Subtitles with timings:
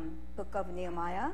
[0.00, 1.30] um, book of Nehemiah.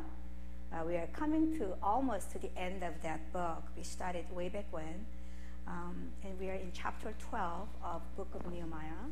[0.73, 3.63] Uh, we are coming to almost to the end of that book.
[3.77, 5.07] We started way back when,
[5.67, 9.07] um, and we are in chapter 12 of book of Nehemiah.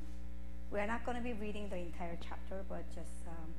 [0.73, 3.55] We are not going to be reading the entire chapter, but just um,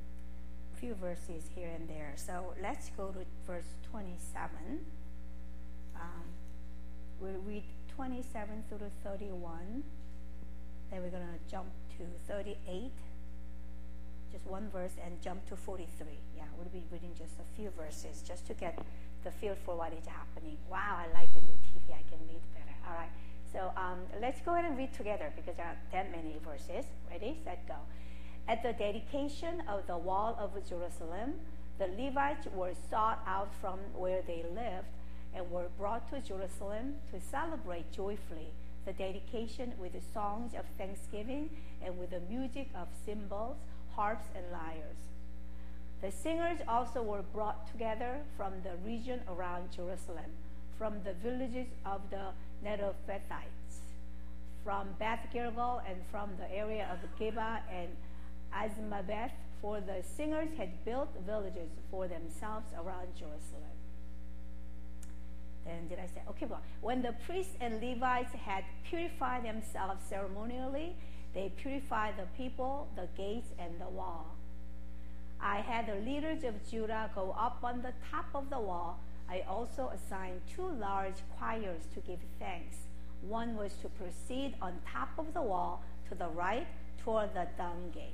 [0.74, 2.12] a few verses here and there.
[2.16, 4.80] So let's go to verse 27.
[5.94, 6.02] Um,
[7.20, 9.82] we'll read 27 through 31.
[10.90, 12.92] Then we're going to jump to 38
[14.36, 16.06] just one verse and jump to 43.
[16.36, 18.78] Yeah, we'll be reading just a few verses just to get
[19.24, 20.58] the feel for what is happening.
[20.70, 21.94] Wow, I like the new TV.
[21.94, 22.76] I can read better.
[22.86, 23.08] All right.
[23.50, 26.84] So um, let's go ahead and read together because there are that many verses.
[27.10, 27.76] Ready, set, go.
[28.46, 31.34] At the dedication of the wall of Jerusalem,
[31.78, 34.92] the Levites were sought out from where they lived
[35.34, 38.52] and were brought to Jerusalem to celebrate joyfully
[38.84, 41.50] the dedication with the songs of thanksgiving
[41.84, 43.56] and with the music of cymbals
[43.96, 44.96] harps, and lyres.
[46.02, 50.30] The singers also were brought together from the region around Jerusalem,
[50.78, 53.80] from the villages of the Netophathites,
[54.62, 57.88] from Beth Gilgal, and from the area of Geba and
[58.54, 63.76] Azmaveth, for the singers had built villages for themselves around Jerusalem.
[65.64, 70.94] Then did I say, okay, well, when the priests and Levites had purified themselves ceremonially,
[71.36, 74.34] they purified the people, the gates, and the wall.
[75.38, 78.98] I had the leaders of Judah go up on the top of the wall.
[79.28, 82.78] I also assigned two large choirs to give thanks.
[83.20, 86.66] One was to proceed on top of the wall to the right
[87.04, 88.12] toward the dung gate.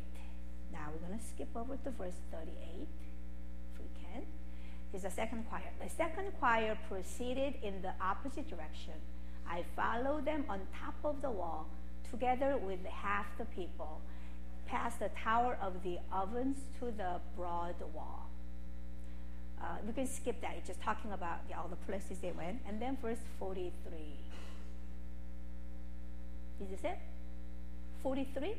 [0.73, 4.23] Now we're going to skip over to verse 38, if we can.
[4.91, 5.71] Here's the second choir.
[5.81, 8.95] The second choir proceeded in the opposite direction.
[9.49, 11.69] I followed them on top of the wall
[12.13, 14.01] together with half the people,
[14.67, 18.29] past the tower of the ovens to the broad wall.
[19.61, 20.55] Uh, we can skip that.
[20.59, 22.59] It's just talking about all the places they went.
[22.67, 23.73] And then verse 43.
[26.61, 26.99] Is this it?
[28.03, 28.55] 43?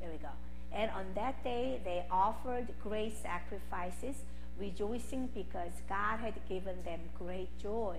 [0.00, 0.28] There we go.
[0.72, 4.16] And on that day they offered great sacrifices,
[4.58, 7.98] rejoicing because God had given them great joy.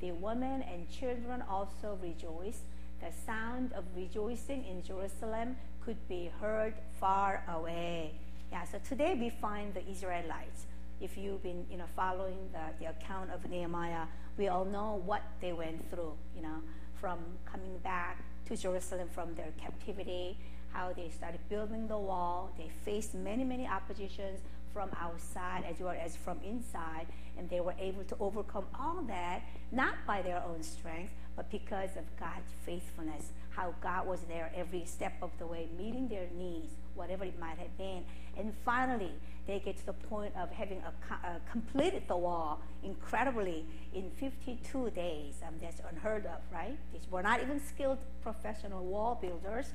[0.00, 2.62] The women and children also rejoiced
[3.00, 8.14] the sound of rejoicing in Jerusalem could be heard far away.
[8.50, 10.66] Yeah, so today we find the Israelites.
[11.00, 15.22] If you've been, you know, following the, the account of Nehemiah, we all know what
[15.40, 16.62] they went through, you know,
[17.00, 20.36] from coming back to Jerusalem from their captivity,
[20.72, 22.50] how they started building the wall.
[22.58, 24.40] They faced many, many oppositions
[24.72, 29.42] from outside as well as from inside, and they were able to overcome all that,
[29.70, 34.84] not by their own strength, but because of God's faithfulness, how God was there every
[34.84, 38.02] step of the way, meeting their needs, whatever it might have been.
[38.36, 39.12] And finally,
[39.46, 44.90] they get to the point of having a, uh, completed the wall incredibly in 52
[44.90, 45.36] days.
[45.46, 46.76] Um, that's unheard of, right?
[46.92, 49.66] These were not even skilled professional wall builders.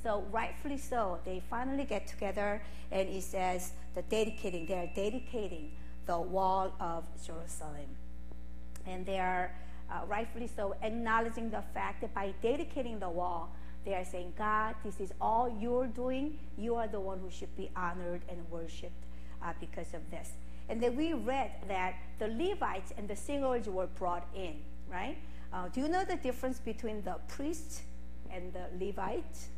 [0.00, 2.62] So rightfully so, they finally get together,
[2.92, 4.66] and it says the dedicating.
[4.66, 5.72] They are dedicating
[6.06, 7.96] the wall of Jerusalem,
[8.86, 9.50] and they are
[9.90, 13.54] uh, rightfully so, acknowledging the fact that by dedicating the wall,
[13.84, 16.38] they are saying, God, this is all you're doing.
[16.58, 19.04] You are the one who should be honored and worshiped
[19.42, 20.32] uh, because of this.
[20.68, 24.56] And then we read that the Levites and the singers were brought in,
[24.90, 25.16] right?
[25.52, 27.82] Uh, do you know the difference between the priests
[28.30, 29.48] and the Levites?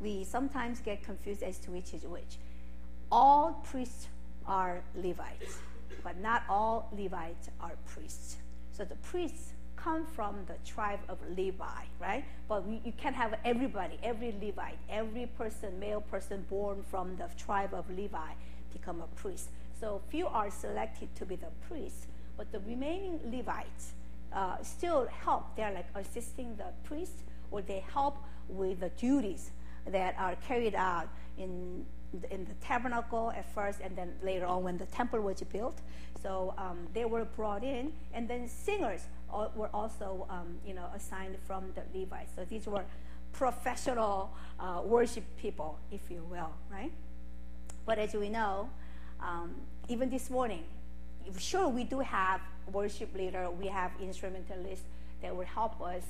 [0.00, 2.36] We sometimes get confused as to which is which.
[3.10, 4.08] All priests
[4.46, 5.58] are Levites,
[6.04, 8.36] but not all Levites are priests.
[8.78, 12.24] So the priests come from the tribe of Levi, right?
[12.48, 17.28] But we, you can't have everybody, every Levite, every person, male person born from the
[17.36, 18.30] tribe of Levi
[18.72, 19.48] become a priest.
[19.80, 22.06] So few are selected to be the priests,
[22.36, 23.94] but the remaining Levites
[24.32, 25.56] uh, still help.
[25.56, 28.18] They're like assisting the priest, or they help
[28.48, 29.50] with the duties
[29.86, 31.84] that are carried out in
[32.30, 35.80] in the tabernacle at first, and then later on when the temple was built.
[36.22, 39.02] So um, they were brought in, and then singers
[39.54, 42.32] were also, um, you know, assigned from the Levites.
[42.34, 42.84] So these were
[43.32, 46.92] professional uh, worship people, if you will, right?
[47.86, 48.68] But as we know,
[49.20, 49.54] um,
[49.88, 50.64] even this morning,
[51.38, 52.40] sure we do have
[52.72, 54.84] worship leader, we have instrumentalists
[55.22, 56.02] that will help us,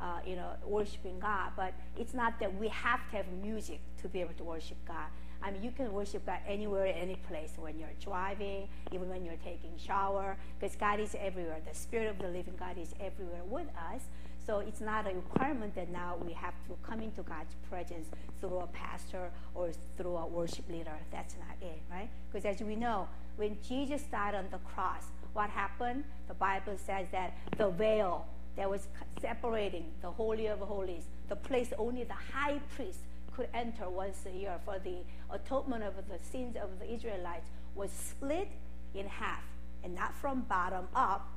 [0.00, 1.52] uh, you know, worshiping God.
[1.56, 5.06] But it's not that we have to have music to be able to worship God
[5.42, 9.36] I mean, you can worship God anywhere, any place, when you're driving, even when you're
[9.36, 11.60] taking shower, because God is everywhere.
[11.66, 14.02] The Spirit of the living God is everywhere with us.
[14.44, 18.08] So it's not a requirement that now we have to come into God's presence
[18.40, 20.94] through a pastor or through a worship leader.
[21.12, 22.08] That's not it, right?
[22.32, 25.04] Because as we know, when Jesus died on the cross,
[25.34, 26.04] what happened?
[26.28, 28.26] The Bible says that the veil
[28.58, 28.88] that was
[29.20, 32.98] separating the Holy of Holies, the place only the high priest
[33.34, 34.96] could enter once a year for the
[35.30, 37.46] atonement of the sins of the Israelites,
[37.76, 38.48] was split
[38.94, 39.44] in half,
[39.84, 41.30] and not from bottom up,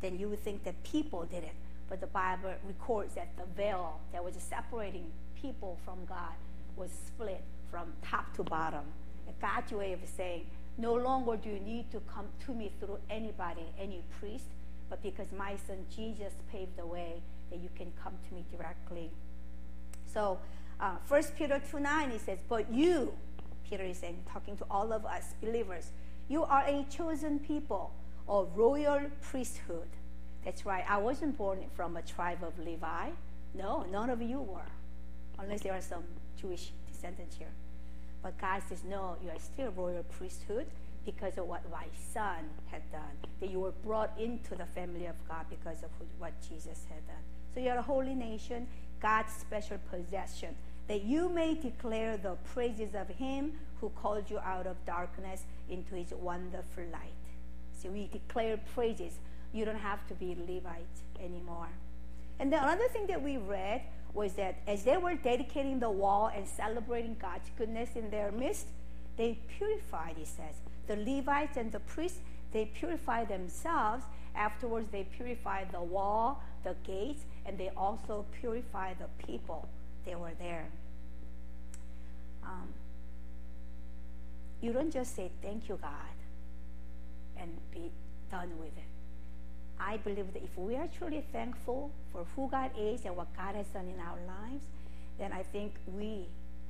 [0.00, 1.52] then you would think that people did it.
[1.90, 6.32] But the Bible records that the veil that was separating people from God
[6.74, 8.84] was split from top to bottom.
[9.42, 10.46] God's way of saying,
[10.78, 14.46] no longer do you need to come to me through anybody, any priest,
[14.88, 19.10] but because my son Jesus paved the way that you can come to me directly.
[20.12, 20.38] So,
[20.80, 23.12] uh, 1 Peter 2 9, it says, But you,
[23.68, 25.90] Peter is saying, talking to all of us believers,
[26.28, 27.92] you are a chosen people,
[28.28, 29.88] a royal priesthood.
[30.44, 33.10] That's right, I wasn't born from a tribe of Levi.
[33.54, 34.70] No, none of you were,
[35.38, 36.04] unless there are some
[36.40, 37.52] Jewish descendants here.
[38.22, 40.66] But God says, No, you are still royal priesthood
[41.06, 43.16] because of what my son had done.
[43.40, 47.24] That you were brought into the family of God because of what Jesus had done.
[47.54, 48.66] So you are a holy nation,
[49.00, 50.54] God's special possession,
[50.88, 55.94] that you may declare the praises of him who called you out of darkness into
[55.94, 57.24] his wonderful light.
[57.72, 59.14] So we declare praises.
[59.52, 60.84] You don't have to be Levite
[61.18, 61.68] anymore.
[62.38, 63.82] And the other thing that we read
[64.12, 68.66] was that as they were dedicating the wall and celebrating God's goodness in their midst,
[69.16, 70.56] they purified, he says.
[70.86, 72.20] The Levites and the priests,
[72.52, 74.04] they purified themselves.
[74.34, 79.68] Afterwards, they purified the wall, the gates, and they also purified the people.
[80.04, 80.66] They were there.
[82.44, 82.68] Um,
[84.60, 85.90] you don't just say, Thank you, God,
[87.38, 87.90] and be
[88.30, 88.84] done with it.
[89.78, 93.54] I believe that if we are truly thankful for who God is and what God
[93.54, 94.64] has done in our lives,
[95.18, 96.26] then I think we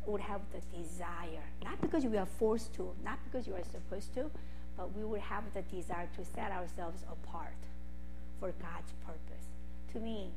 [0.07, 4.15] would have the desire, not because we are forced to, not because you are supposed
[4.15, 4.31] to,
[4.77, 7.57] but we would have the desire to set ourselves apart
[8.39, 9.47] for God's purpose.
[9.93, 10.31] To me,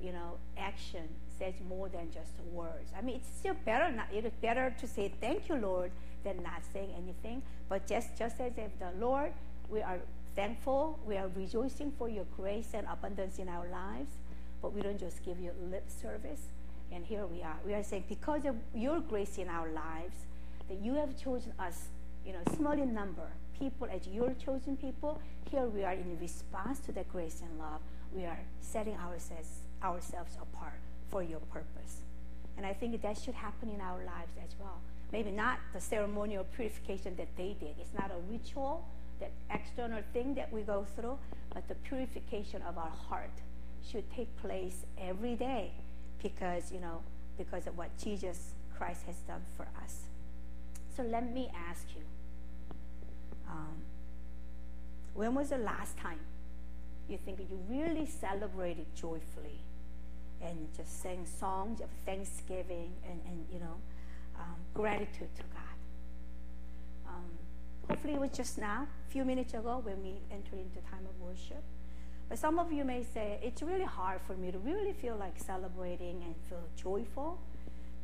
[0.00, 2.90] you know, action says more than just words.
[2.96, 3.90] I mean, it's still better.
[3.90, 5.90] Not, it is better to say thank you, Lord,
[6.24, 7.42] than not saying anything.
[7.68, 9.32] But just just as if the Lord,
[9.68, 9.98] we are
[10.34, 14.12] thankful, we are rejoicing for your grace and abundance in our lives,
[14.60, 16.40] but we don't just give you lip service.
[16.92, 17.56] And here we are.
[17.64, 20.16] We are saying, because of your grace in our lives,
[20.68, 21.88] that you have chosen us,
[22.24, 23.28] you know, small in number,
[23.58, 25.20] people as your chosen people.
[25.50, 27.80] Here we are in response to that grace and love.
[28.14, 29.48] We are setting ourselves,
[29.82, 30.80] ourselves apart
[31.10, 32.02] for your purpose.
[32.58, 34.80] And I think that should happen in our lives as well.
[35.12, 37.74] Maybe not the ceremonial purification that they did.
[37.80, 38.84] It's not a ritual,
[39.20, 41.18] that external thing that we go through,
[41.54, 43.32] but the purification of our heart
[43.82, 45.72] should take place every day
[46.22, 47.00] because, you know,
[47.38, 50.04] because of what Jesus Christ has done for us.
[50.96, 52.02] So let me ask you
[53.48, 53.82] um,
[55.14, 56.20] when was the last time
[57.08, 59.60] you think you really celebrated joyfully
[60.42, 63.76] and just sang songs of thanksgiving and, and you know,
[64.38, 65.76] um, gratitude to God?
[67.08, 67.30] Um,
[67.88, 71.20] Hopefully, it was just now, a few minutes ago, when we entered into time of
[71.20, 71.62] worship.
[72.32, 75.38] But some of you may say, it's really hard for me to really feel like
[75.38, 77.38] celebrating and feel joyful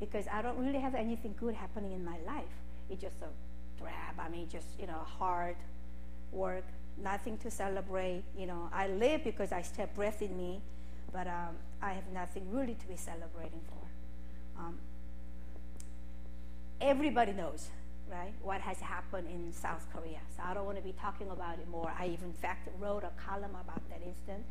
[0.01, 2.53] because I don't really have anything good happening in my life.
[2.91, 5.57] It's just a drab, I mean, just, you know, hard
[6.31, 6.67] work,
[7.03, 8.23] nothing to celebrate.
[8.37, 10.61] You know, I live because I still have breath in me,
[11.11, 14.61] but um, I have nothing really to be celebrating for.
[14.61, 14.79] Um,
[16.83, 17.71] everybody knows
[18.11, 18.33] right?
[18.43, 20.19] What has happened in South Korea.
[20.37, 21.93] So I don't want to be talking about it more.
[21.99, 24.45] I even, in fact, wrote a column about that incident.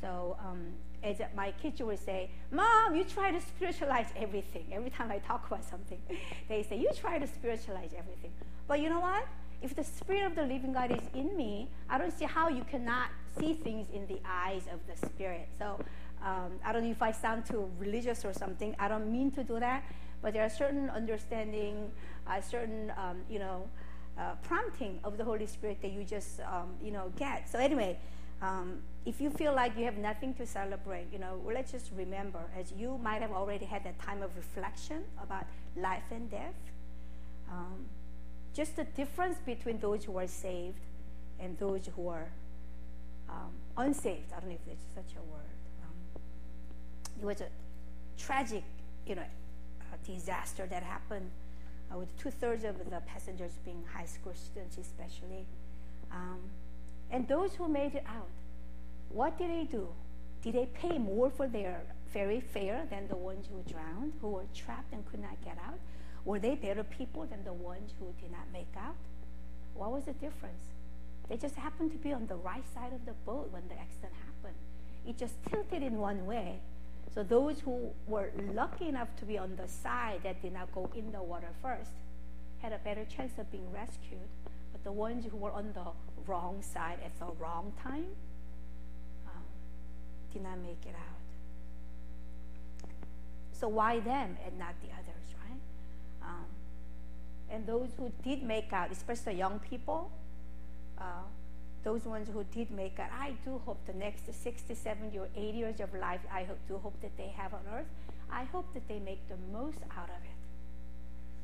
[0.00, 0.72] So um,
[1.02, 4.66] as my kids would say, Mom, you try to spiritualize everything.
[4.72, 5.98] Every time I talk about something,
[6.48, 8.32] they say, You try to spiritualize everything.
[8.68, 9.26] But you know what?
[9.62, 12.62] If the Spirit of the living God is in me, I don't see how you
[12.64, 13.08] cannot
[13.38, 15.48] see things in the eyes of the Spirit.
[15.58, 15.80] So
[16.22, 18.76] um, I don't know if I sound too religious or something.
[18.78, 19.84] I don't mean to do that.
[20.26, 21.92] But there are certain understanding,
[22.28, 23.68] a certain, um, you know,
[24.18, 27.48] uh, prompting of the Holy Spirit that you just, um, you know, get.
[27.48, 27.96] So anyway,
[28.42, 31.92] um, if you feel like you have nothing to celebrate, you know, well, let's just
[31.96, 35.44] remember, as you might have already had that time of reflection about
[35.76, 36.58] life and death,
[37.48, 37.86] um,
[38.52, 40.80] just the difference between those who are saved
[41.38, 42.26] and those who are
[43.28, 44.32] um, unsaved.
[44.36, 45.56] I don't know if there's such a word.
[45.84, 46.20] Um,
[47.20, 47.48] it was a
[48.18, 48.64] tragic,
[49.06, 49.22] you know,
[50.06, 51.30] disaster that happened
[51.92, 55.46] uh, with two thirds of the passengers being high school students, especially.
[56.12, 56.40] Um,
[57.10, 58.28] and those who made it out,
[59.10, 59.88] what did they do?
[60.46, 61.82] did they pay more for their
[62.12, 65.80] ferry fare than the ones who drowned, who were trapped and could not get out?
[66.24, 68.94] Were they better people than the ones who did not make out?
[69.74, 70.62] What was the difference?
[71.28, 74.12] They just happened to be on the right side of the boat when the accident
[74.24, 74.56] happened.
[75.04, 76.60] It just tilted in one way.
[77.16, 80.90] So those who were lucky enough to be on the side that did not go
[80.94, 81.92] in the water first
[82.58, 84.28] had a better chance of being rescued.
[84.70, 85.86] But the ones who were on the
[86.26, 88.04] wrong side at the wrong time
[89.26, 89.44] um,
[90.30, 92.90] did not make it out.
[93.50, 95.60] So why them and not the others, right?
[96.22, 96.44] Um,
[97.50, 100.10] and those who did make out, especially young people,
[100.98, 101.22] uh,
[101.86, 105.56] those ones who did make it, I do hope the next 60, 70, or 80
[105.56, 107.86] years of life, I hope, do hope that they have on earth,
[108.28, 110.38] I hope that they make the most out of it.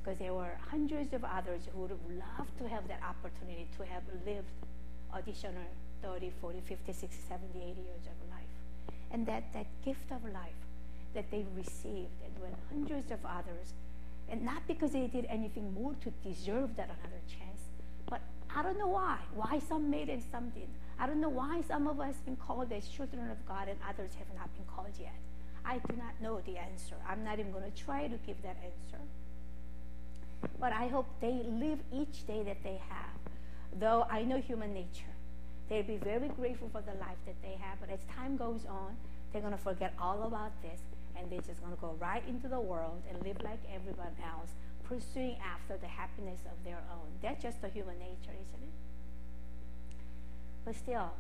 [0.03, 3.85] Because there were hundreds of others who would have loved to have that opportunity to
[3.87, 4.51] have lived
[5.15, 5.63] additional
[6.03, 8.53] 30, 40, 50, 60, 70, 80 years of life.
[9.13, 10.59] And that, that gift of life
[11.15, 13.75] that they received, and when hundreds of others,
[14.29, 17.52] and not because they did anything more to deserve that another chance,
[18.55, 19.19] I don't know why.
[19.35, 20.77] Why some made and some didn't.
[20.99, 23.79] I don't know why some of us have been called as children of God and
[23.89, 25.15] others have not been called yet.
[25.65, 26.97] I do not know the answer.
[27.09, 29.03] I'm not even going to try to give that answer.
[30.61, 33.81] But I hope they live each day that they have.
[33.81, 35.15] Though I know human nature,
[35.69, 37.81] they'll be very grateful for the life that they have.
[37.81, 38.97] But as time goes on,
[39.33, 40.81] they're going to forget all about this
[41.17, 44.51] and they're just going to go right into the world and live like everyone else
[44.93, 47.09] pursuing after the happiness of their own.
[47.23, 48.75] That's just the human nature, isn't it?
[50.67, 51.13] But still,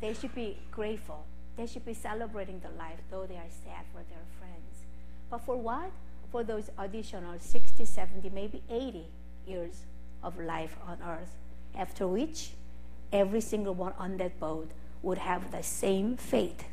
[0.00, 1.24] they should be grateful.
[1.56, 4.84] They should be celebrating the life, though they are sad for their friends.
[5.30, 5.90] But for what?
[6.30, 9.06] For those additional 60, 70, maybe 80
[9.48, 9.84] years
[10.22, 11.34] of life on earth,
[11.74, 12.52] after which
[13.12, 14.70] every single one on that boat
[15.02, 16.66] would have the same fate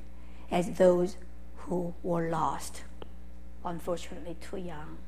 [0.52, 1.18] as those
[1.56, 2.84] who were lost,
[3.66, 5.00] unfortunately, too young.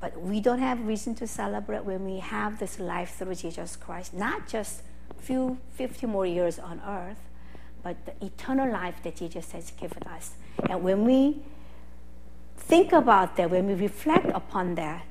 [0.00, 4.14] But we don't have reason to celebrate when we have this life through Jesus Christ,
[4.14, 4.82] not just
[5.18, 7.20] few 50 more years on earth,
[7.82, 10.32] but the eternal life that Jesus has given us.
[10.68, 11.42] And when we
[12.56, 15.04] think about that, when we reflect upon that,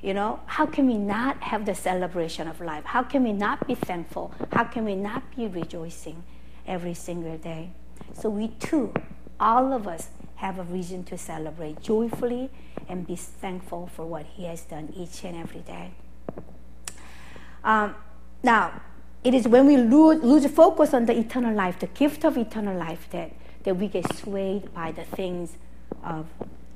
[0.00, 2.84] you know, how can we not have the celebration of life?
[2.84, 4.32] How can we not be thankful?
[4.52, 6.24] How can we not be rejoicing
[6.66, 7.70] every single day?
[8.14, 8.92] So we too,
[9.38, 10.08] all of us,
[10.42, 12.50] have a reason to celebrate joyfully
[12.88, 15.92] and be thankful for what He has done each and every day.
[17.64, 17.94] Um,
[18.42, 18.80] now,
[19.22, 22.76] it is when we lose, lose focus on the eternal life, the gift of eternal
[22.76, 25.56] life, that, that we get swayed by the things
[26.02, 26.26] of.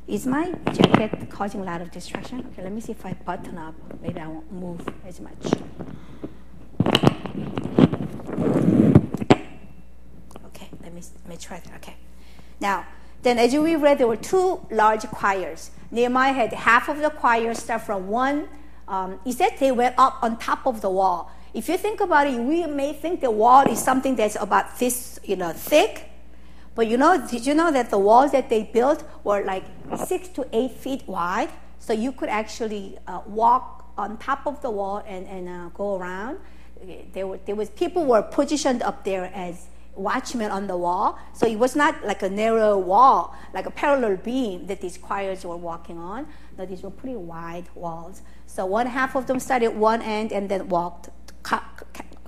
[0.07, 2.47] Is my jacket causing a lot of distraction?
[2.53, 3.75] Okay, let me see if I button up.
[4.01, 5.35] Maybe I won't move as much.
[10.47, 11.75] Okay, let me, let me try that.
[11.79, 11.97] Okay.
[12.61, 12.87] Now,
[13.26, 15.71] then, as we read, there were two large choirs.
[15.90, 18.49] Nehemiah had half of the choir start from one.
[18.87, 21.30] Um, he said they went up on top of the wall.
[21.52, 25.18] If you think about it, we may think the wall is something that's about this,
[25.25, 26.11] you know, thick.
[26.75, 29.64] But you know, did you know that the walls that they built were like
[30.06, 31.49] six to eight feet wide?
[31.78, 35.97] So you could actually uh, walk on top of the wall and, and uh, go
[35.97, 36.38] around.
[37.12, 41.19] There, were, there was people were positioned up there as watchmen on the wall.
[41.33, 45.45] So it was not like a narrow wall, like a parallel beam that these choirs
[45.45, 46.26] were walking on.
[46.57, 48.23] No, these were pretty wide walls.
[48.47, 51.09] So one half of them started one end and then walked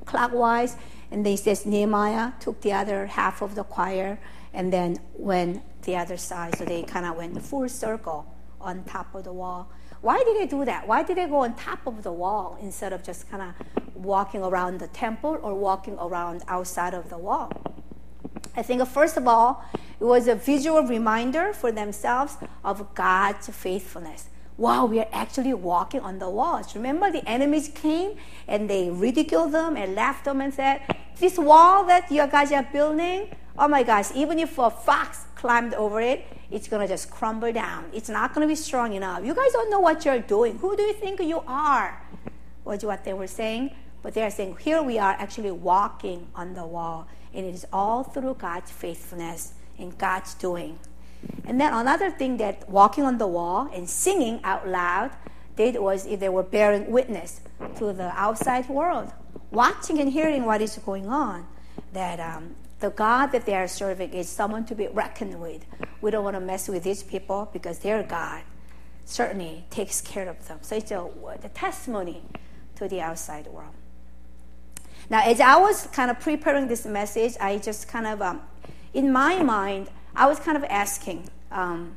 [0.05, 0.77] clockwise.
[1.11, 4.19] And then says Nehemiah took the other half of the choir
[4.53, 6.57] and then went the other side.
[6.59, 8.27] So they kind of went full circle
[8.61, 9.71] on top of the wall.
[10.01, 10.87] Why did they do that?
[10.87, 14.43] Why did they go on top of the wall instead of just kind of walking
[14.43, 17.51] around the temple or walking around outside of the wall?
[18.57, 19.65] I think, first of all,
[20.01, 24.29] it was a visual reminder for themselves of God's faithfulness.
[24.57, 26.75] Wow, we are actually walking on the walls.
[26.75, 28.17] Remember, the enemies came
[28.49, 30.83] and they ridiculed them and laughed them and said,
[31.19, 35.75] This wall that you guys are building, oh my gosh, even if a fox climbed
[35.75, 37.91] over it, it's going to just crumble down.
[37.93, 39.25] It's not going to be strong enough.
[39.25, 40.59] You guys don't know what you're doing.
[40.59, 42.01] Who do you think you are?
[42.65, 43.75] Was what they were saying.
[44.03, 47.09] But they are saying, here we are actually walking on the wall.
[47.35, 50.79] And it is all through God's faithfulness and God's doing.
[51.45, 55.11] And then another thing that walking on the wall and singing out loud
[55.57, 57.41] did was if they were bearing witness
[57.77, 59.13] to the outside world,
[59.51, 61.47] watching and hearing what is going on.
[61.93, 65.65] That um, the God that they are serving is someone to be reckoned with.
[66.01, 68.43] We don't want to mess with these people because their God
[69.05, 70.59] certainly takes care of them.
[70.63, 71.09] So it's a,
[71.41, 72.23] the testimony
[72.77, 73.75] to the outside world.
[75.11, 78.43] Now, as I was kind of preparing this message, I just kind of, um,
[78.93, 81.97] in my mind, I was kind of asking, um,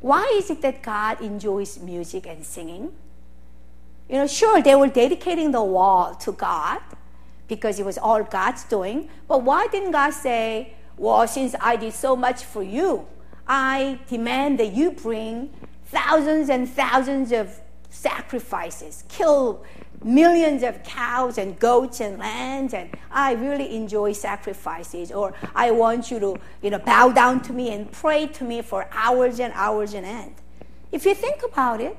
[0.00, 2.92] why is it that God enjoys music and singing?
[4.08, 6.80] You know, sure, they were dedicating the wall to God
[7.48, 11.92] because it was all God's doing, but why didn't God say, well, since I did
[11.92, 13.06] so much for you,
[13.46, 15.52] I demand that you bring
[15.86, 19.64] thousands and thousands of sacrifices, kill
[20.02, 25.12] millions of cows and goats and lambs, and I really enjoy sacrifices.
[25.12, 28.62] Or I want you to, you know, bow down to me and pray to me
[28.62, 30.34] for hours and hours and end.
[30.90, 31.96] If you think about it,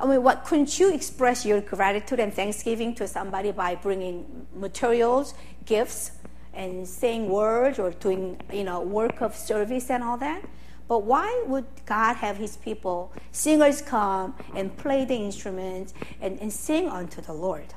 [0.00, 5.34] I mean, what couldn't you express your gratitude and thanksgiving to somebody by bringing materials,
[5.66, 6.12] gifts,
[6.54, 10.42] and saying words or doing, you know, work of service and all that?
[10.88, 15.92] But why would God have his people, singers come and play the instruments
[16.22, 17.74] and, and sing unto the Lord?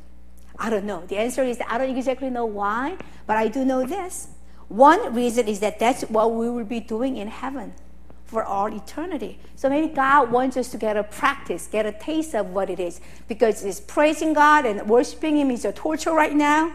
[0.57, 1.05] I don't know.
[1.05, 4.29] The answer is I don't exactly know why, but I do know this.
[4.69, 7.73] One reason is that that's what we will be doing in heaven
[8.33, 9.39] for all eternity.
[9.55, 12.79] So maybe God wants us to get a practice, get a taste of what it
[12.79, 12.99] is.
[13.27, 16.73] Because it's praising God and worshiping Him is a torture right now.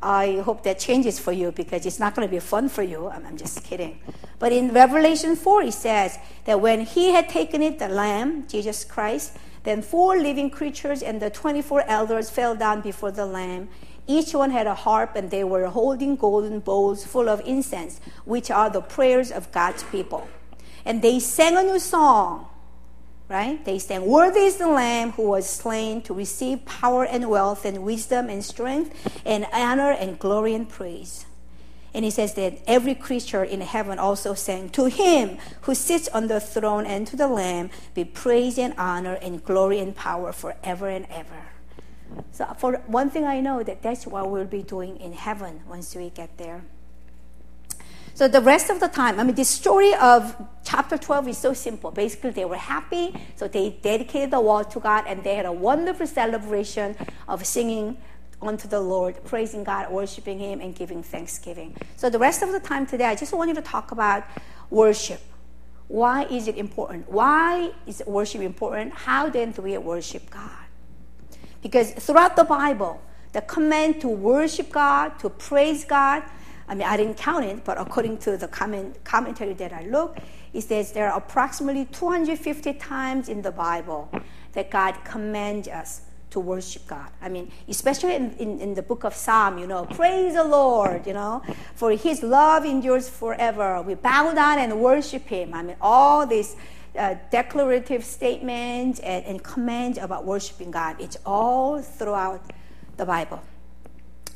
[0.00, 3.08] I hope that changes for you because it's not going to be fun for you.
[3.08, 3.98] I'm, just kidding.
[4.38, 8.84] But in Revelation 4, it says that when he had taken it, the Lamb, Jesus
[8.84, 13.68] Christ, then four living creatures and the 24 elders fell down before the Lamb.
[14.06, 18.50] Each one had a harp, and they were holding golden bowls full of incense, which
[18.50, 20.26] are the prayers of God's people.
[20.84, 22.48] And they sang a new song
[23.28, 23.62] right?
[23.64, 27.84] They sang, Worthy is the Lamb who was slain to receive power and wealth and
[27.84, 31.26] wisdom and strength and honor and glory and praise.
[31.94, 36.28] And he says that every creature in heaven also sang, To him who sits on
[36.28, 40.88] the throne and to the Lamb be praise and honor and glory and power forever
[40.88, 41.48] and ever.
[42.32, 45.94] So, for one thing I know that that's what we'll be doing in heaven once
[45.94, 46.62] we get there.
[48.18, 50.34] So the rest of the time, I mean, the story of
[50.64, 51.92] chapter 12 is so simple.
[51.92, 55.52] Basically, they were happy, so they dedicated the wall to God, and they had a
[55.52, 56.96] wonderful celebration
[57.28, 57.96] of singing
[58.42, 61.76] unto the Lord, praising God, worshiping Him, and giving thanksgiving.
[61.94, 64.24] So the rest of the time today, I just want you to talk about
[64.68, 65.20] worship.
[65.86, 67.08] Why is it important?
[67.08, 68.94] Why is worship important?
[68.94, 70.66] How then do we worship God?
[71.62, 73.00] Because throughout the Bible,
[73.32, 76.24] the command to worship God, to praise God,
[76.68, 80.20] I mean, I didn't count it, but according to the comment, commentary that I looked,
[80.52, 84.10] it says there are approximately 250 times in the Bible
[84.52, 87.08] that God commands us to worship God.
[87.22, 91.06] I mean, especially in, in, in, the book of Psalm, you know, praise the Lord,
[91.06, 91.42] you know,
[91.74, 93.80] for his love endures forever.
[93.80, 95.54] We bow down and worship him.
[95.54, 96.56] I mean, all these
[96.98, 102.42] uh, declarative statements and, and commands about worshiping God, it's all throughout
[102.98, 103.40] the Bible.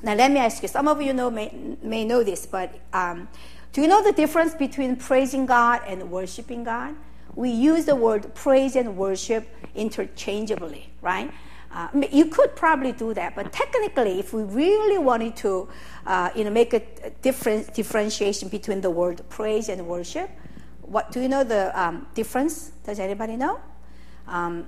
[0.02, 3.28] Now, let me ask you some of you know, may, may know this, but um,
[3.72, 6.94] do you know the difference between praising God and worshiping God?
[7.34, 11.32] We use the word praise and worship interchangeably, right?
[11.70, 15.68] Uh, you could probably do that, but technically, if we really wanted to,
[16.04, 16.82] uh, you know, make a
[17.22, 20.28] different differentiation between the word praise and worship,
[20.82, 22.72] what do you know the um, difference?
[22.84, 23.58] Does anybody know?
[24.26, 24.66] Um,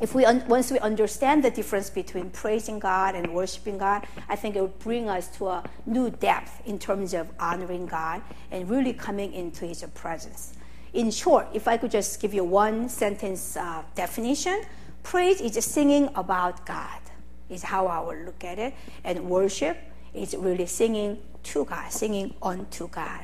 [0.00, 4.56] if we once we understand the difference between praising God and worshiping God, I think
[4.56, 8.92] it would bring us to a new depth in terms of honoring God and really
[8.92, 10.54] coming into His presence.
[10.94, 14.62] In short, if I could just give you one sentence uh, definition,
[15.02, 17.00] praise is singing about God.
[17.48, 19.76] Is how I would look at it, and worship
[20.12, 23.20] is really singing to God, singing unto God.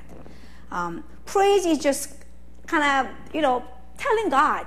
[0.70, 2.14] Um, praise is just
[2.66, 3.64] kind of you know
[3.96, 4.66] telling God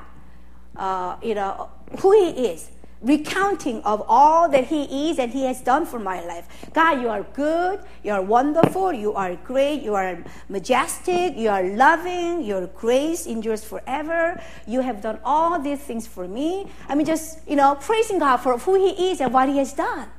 [0.76, 2.70] uh, you know, who He is,
[3.02, 6.48] recounting of all that He is and He has done for my life.
[6.74, 11.64] God, you are good, you are wonderful, you are great, you are majestic, you are
[11.64, 14.42] loving, your grace endures forever.
[14.66, 16.72] You have done all these things for me.
[16.88, 19.74] I mean, just, you know, praising God for who He is and what He has
[19.74, 20.10] done,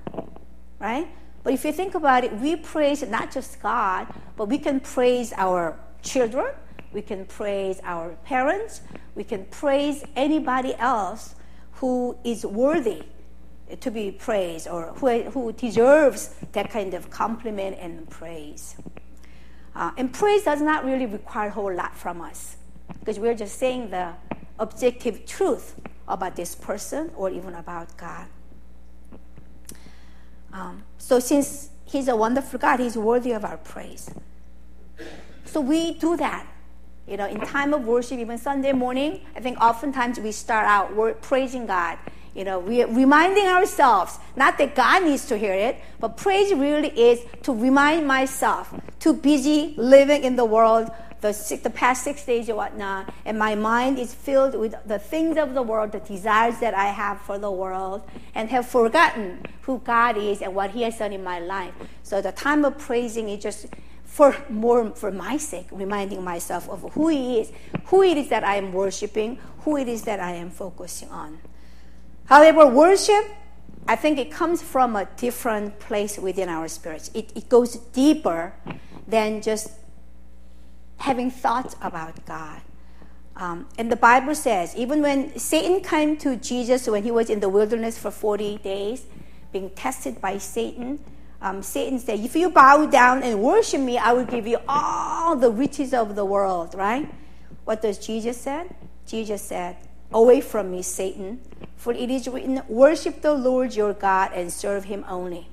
[0.78, 1.08] right?
[1.42, 4.06] But if you think about it, we praise not just God,
[4.36, 6.54] but we can praise our children,
[6.92, 8.80] we can praise our parents,
[9.14, 11.33] we can praise anybody else
[11.76, 13.02] who is worthy
[13.80, 18.76] to be praised or who, who deserves that kind of compliment and praise.
[19.74, 22.56] Uh, and praise does not really require a whole lot from us
[23.00, 24.12] because we're just saying the
[24.58, 28.26] objective truth about this person or even about God.
[30.52, 34.08] Um, so, since He's a wonderful God, He's worthy of our praise.
[35.44, 36.46] So, we do that
[37.06, 41.20] you know, in time of worship, even Sunday morning, I think oftentimes we start out
[41.20, 41.98] praising God,
[42.34, 46.88] You know, we reminding ourselves, not that God needs to hear it, but praise really
[46.88, 50.90] is to remind myself, too busy living in the world,
[51.20, 55.38] the, the past six days or whatnot, and my mind is filled with the things
[55.38, 58.02] of the world, the desires that I have for the world,
[58.34, 61.72] and have forgotten who God is and what He has done in my life.
[62.02, 63.66] So the time of praising is just
[64.14, 67.50] for more for my sake, reminding myself of who He is,
[67.86, 71.40] who it is that I am worshiping, who it is that I am focusing on.
[72.26, 73.24] However, worship,
[73.88, 77.10] I think it comes from a different place within our spirits.
[77.12, 78.54] It, it goes deeper
[79.08, 79.72] than just
[80.98, 82.60] having thoughts about God.
[83.34, 87.40] Um, and the Bible says, even when Satan came to Jesus when he was in
[87.40, 89.06] the wilderness for 40 days,
[89.50, 91.00] being tested by Satan,
[91.44, 95.36] um, Satan said, If you bow down and worship me, I will give you all
[95.36, 97.06] the riches of the world, right?
[97.64, 98.74] What does Jesus said?
[99.06, 99.76] Jesus said,
[100.10, 101.40] Away from me, Satan,
[101.76, 105.46] for it is written, Worship the Lord your God and serve him only.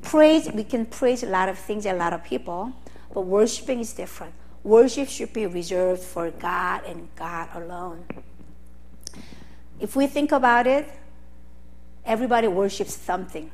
[0.00, 2.72] Praise, we can praise a lot of things, a lot of people,
[3.12, 4.32] but worshiping is different.
[4.64, 8.06] Worship should be reserved for God and God alone.
[9.78, 10.88] If we think about it,
[12.06, 13.50] everybody worships something.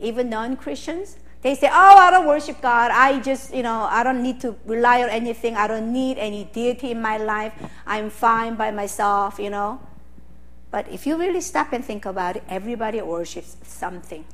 [0.00, 2.90] Even non Christians, they say, Oh, I don't worship God.
[2.90, 5.56] I just, you know, I don't need to rely on anything.
[5.56, 7.52] I don't need any deity in my life.
[7.86, 9.80] I'm fine by myself, you know.
[10.70, 14.24] But if you really stop and think about it, everybody worships something.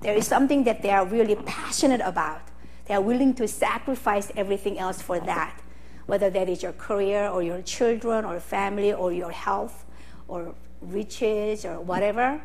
[0.00, 2.42] There is something that they are really passionate about.
[2.86, 5.60] They are willing to sacrifice everything else for that,
[6.06, 9.84] whether that is your career or your children or family or your health
[10.28, 12.40] or riches or whatever.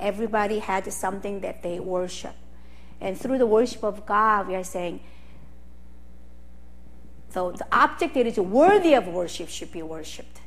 [0.00, 2.34] Everybody had something that they worship.
[3.00, 5.00] And through the worship of God, we are saying,
[7.30, 10.40] so the object that is worthy of worship should be worshiped.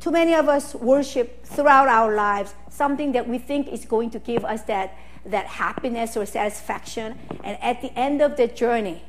[0.00, 4.18] Too many of us worship throughout our lives something that we think is going to
[4.18, 7.18] give us that, that happiness or satisfaction.
[7.42, 9.02] And at the end of the journey,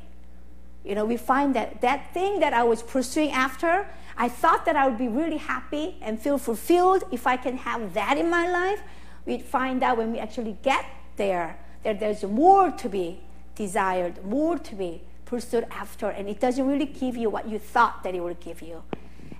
[0.84, 4.76] you know, we find that that thing that I was pursuing after, I thought that
[4.76, 8.48] I would be really happy and feel fulfilled if I can have that in my
[8.48, 8.80] life.
[9.26, 10.84] We find out when we actually get
[11.16, 13.20] there that there's more to be
[13.54, 18.02] desired, more to be pursued after, and it doesn't really give you what you thought
[18.04, 18.82] that it would give you.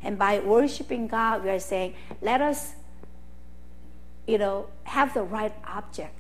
[0.02, 2.74] And by worshiping God, we are saying, let us,
[4.26, 6.14] you know, have the right object,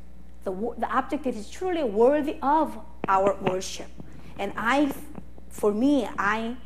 [0.44, 3.88] the, the object that is truly worthy of our worship.
[4.38, 4.92] And I,
[5.48, 6.56] for me, I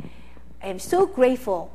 [0.63, 1.73] am so grateful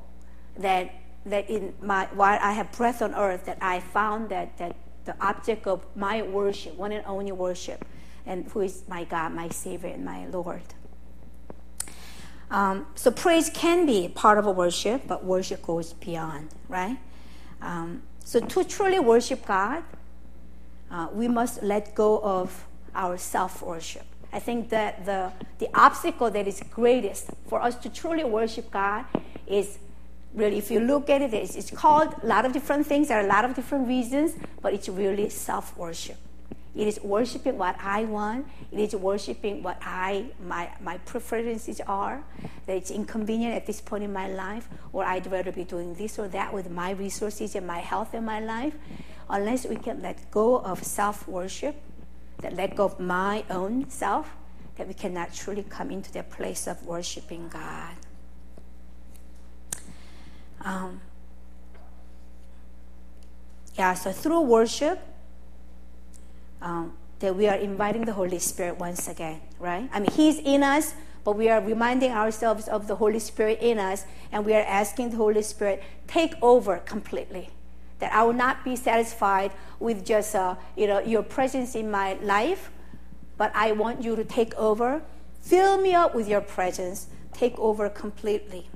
[0.57, 0.93] that
[1.25, 5.15] that in my while I have breath on earth, that I found that that the
[5.25, 7.85] object of my worship, one and only worship,
[8.25, 10.61] and who is my God, my Savior, and my Lord.
[12.51, 16.97] Um, so praise can be part of a worship, but worship goes beyond, right?
[17.61, 19.83] Um, so to truly worship God,
[20.91, 24.05] uh, we must let go of our self worship.
[24.31, 29.05] I think that the, the obstacle that is greatest for us to truly worship God
[29.47, 29.79] is
[30.36, 33.08] really, if you look at it, it's, it's called a lot of different things.
[33.08, 36.17] There are a lot of different reasons, but it's really self worship.
[36.76, 38.48] It is worshiping what I want.
[38.69, 42.21] It is worshiping what I my my preferences are.
[42.65, 46.19] That it's inconvenient at this point in my life, or I'd rather be doing this
[46.19, 48.76] or that with my resources and my health in my life.
[49.30, 51.76] Unless we can let go of self worship,
[52.41, 54.36] that let go of my own self,
[54.76, 57.95] that we cannot truly come into that place of worshiping God.
[60.65, 60.99] Um,
[63.75, 64.99] yeah, so through worship,
[66.62, 69.88] um, that we are inviting the Holy Spirit once again, right?
[69.93, 73.78] I mean, He's in us, but we are reminding ourselves of the Holy Spirit in
[73.78, 77.49] us, and we are asking the Holy Spirit, take over completely.
[77.99, 82.13] That I will not be satisfied with just, uh, you know, your presence in my
[82.15, 82.71] life,
[83.38, 85.04] but I want you to take over.
[85.41, 87.08] Fill me up with your presence.
[87.34, 88.67] Take over completely.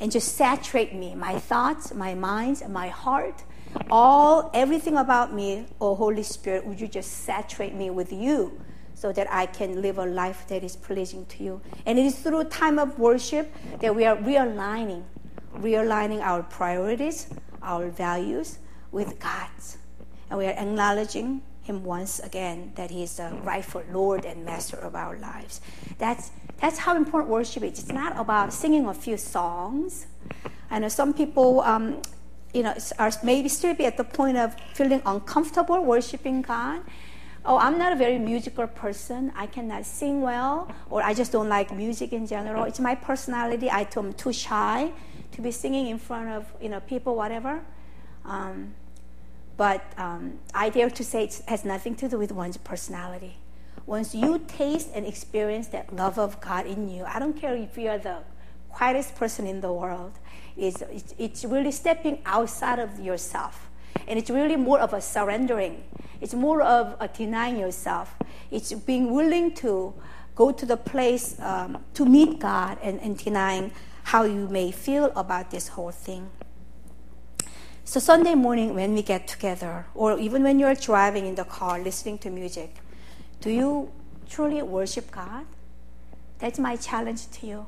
[0.00, 3.42] And just saturate me, my thoughts, my minds, my heart,
[3.90, 8.60] all everything about me, oh Holy Spirit, would you just saturate me with you
[8.94, 11.60] so that I can live a life that is pleasing to you.
[11.84, 15.02] And it is through time of worship that we are realigning,
[15.58, 17.28] realigning our priorities,
[17.62, 18.58] our values
[18.92, 19.78] with God's.
[20.30, 24.76] And we are acknowledging him once again that he is the rightful Lord and Master
[24.76, 25.60] of our lives.
[25.98, 27.80] That's that's how important worship is.
[27.80, 30.06] It's not about singing a few songs.
[30.70, 32.00] I know some people um,
[32.54, 36.82] you know, are maybe still be at the point of feeling uncomfortable worshiping God.
[37.44, 39.32] Oh, I'm not a very musical person.
[39.36, 42.64] I cannot sing well, or I just don't like music in general.
[42.64, 43.68] It's my personality.
[43.68, 44.92] I am too shy
[45.32, 47.60] to be singing in front of you know people, whatever.
[48.24, 48.74] Um,
[49.56, 53.36] but um, I dare to say it has nothing to do with one's personality.
[53.86, 57.76] Once you taste and experience that love of God in you, I don't care if
[57.76, 58.18] you are the
[58.74, 60.12] quietest person in the world,
[60.56, 60.82] it's,
[61.18, 63.70] it's, really stepping outside of yourself.
[64.08, 65.84] And it's really more of a surrendering.
[66.20, 68.14] It's more of a denying yourself.
[68.50, 69.94] It's being willing to
[70.34, 73.70] go to the place um, to meet God and, and denying
[74.02, 76.30] how you may feel about this whole thing.
[77.86, 81.78] So, Sunday morning, when we get together, or even when you're driving in the car
[81.78, 82.76] listening to music,
[83.42, 83.92] do you
[84.26, 85.44] truly worship God?
[86.38, 87.66] That's my challenge to you.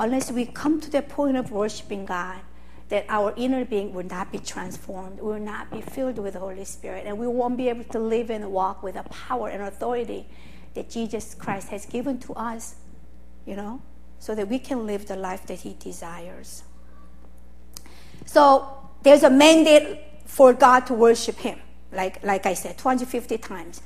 [0.00, 2.40] Unless we come to the point of worshiping God,
[2.88, 6.64] that our inner being will not be transformed, will not be filled with the Holy
[6.64, 10.26] Spirit, and we won't be able to live and walk with the power and authority
[10.74, 12.74] that Jesus Christ has given to us,
[13.46, 13.80] you know,
[14.18, 16.64] so that we can live the life that He desires.
[18.24, 21.60] So, there's a mandate for God to worship Him,
[21.92, 23.80] like, like I said, 250 times.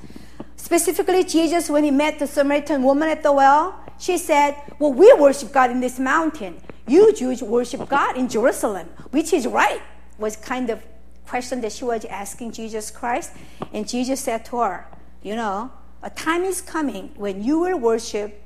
[0.56, 5.12] Specifically, Jesus, when he met the Samaritan woman at the well, she said, Well, we
[5.12, 6.56] worship God in this mountain.
[6.88, 9.82] You Jews worship God in Jerusalem, which is right,
[10.16, 10.82] was kind of
[11.26, 13.32] question that she was asking Jesus Christ.
[13.74, 14.86] And Jesus said to her,
[15.22, 15.70] You know,
[16.02, 18.42] a time is coming when you will worship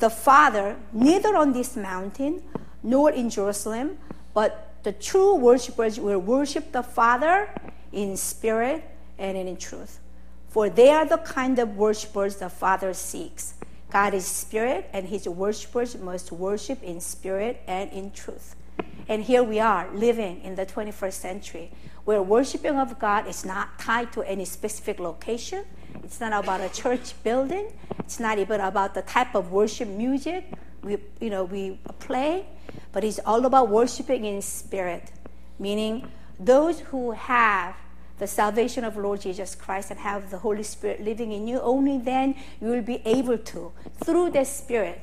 [0.00, 2.42] the Father neither on this mountain
[2.82, 3.96] nor in Jerusalem,
[4.34, 7.48] but the true worshippers will worship the Father
[7.90, 8.84] in spirit
[9.18, 9.98] and in truth.
[10.48, 13.54] For they are the kind of worshippers the Father seeks.
[13.90, 18.56] God is spirit, and his worshippers must worship in spirit and in truth.
[19.08, 21.70] And here we are living in the 21st century
[22.04, 25.64] where worshiping of God is not tied to any specific location.
[26.02, 27.72] It's not about a church building.
[28.00, 30.52] It's not even about the type of worship music
[30.84, 32.46] we, you know, we play
[32.94, 35.10] but it's all about worshiping in spirit,
[35.58, 37.76] meaning those who have
[38.18, 41.98] the salvation of Lord Jesus Christ and have the Holy Spirit living in you, only
[41.98, 43.72] then you will be able to,
[44.04, 45.00] through the Spirit,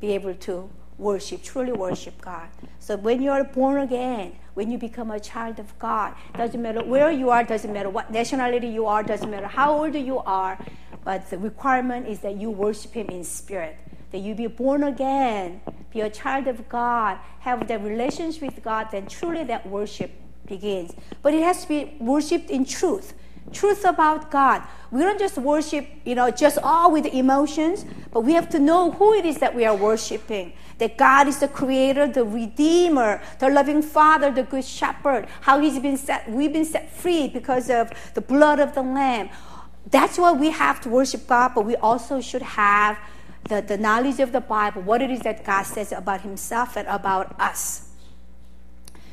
[0.00, 2.48] be able to worship, truly worship God.
[2.78, 6.84] So when you are born again, when you become a child of God, doesn't matter
[6.84, 10.56] where you are, doesn't matter what nationality you are, doesn't matter how old you are,
[11.04, 13.76] but the requirement is that you worship Him in spirit
[14.12, 18.88] that you be born again, be a child of God, have that relationship with God,
[18.92, 20.10] then truly that worship
[20.46, 20.92] begins.
[21.22, 23.14] But it has to be worshipped in truth.
[23.52, 24.62] Truth about God.
[24.90, 28.92] We don't just worship, you know, just all with emotions, but we have to know
[28.92, 30.52] who it is that we are worshiping.
[30.78, 35.78] That God is the creator, the redeemer, the loving father, the good shepherd, how he's
[35.78, 39.28] been set, we've been set free because of the blood of the lamb.
[39.90, 42.98] That's why we have to worship God, but we also should have
[43.44, 46.86] the, the knowledge of the Bible, what it is that God says about Himself and
[46.88, 47.88] about us.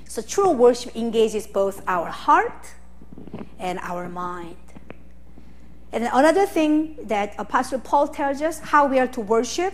[0.08, 2.74] So true worship engages both our heart
[3.60, 4.58] and our mind.
[5.92, 9.74] And another thing that Apostle Paul tells us how we are to worship,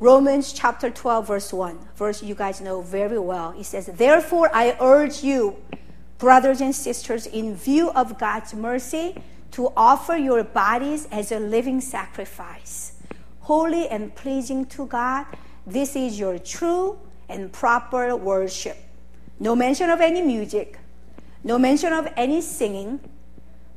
[0.00, 3.52] Romans chapter 12, verse 1, verse you guys know very well.
[3.52, 5.56] He says, Therefore I urge you,
[6.18, 9.20] brothers and sisters, in view of God's mercy,
[9.52, 12.97] to offer your bodies as a living sacrifice
[13.48, 15.24] holy and pleasing to God.
[15.66, 16.98] This is your true
[17.30, 18.76] and proper worship.
[19.40, 20.78] No mention of any music,
[21.42, 23.00] no mention of any singing,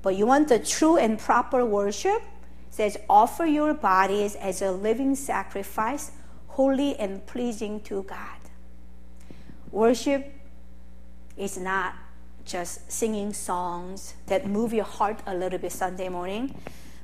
[0.01, 2.21] but you want the true and proper worship?
[2.69, 6.12] Says, offer your bodies as a living sacrifice,
[6.49, 8.41] holy and pleasing to God.
[9.71, 10.34] Worship
[11.38, 11.95] is not
[12.43, 16.55] just singing songs that move your heart a little bit Sunday morning,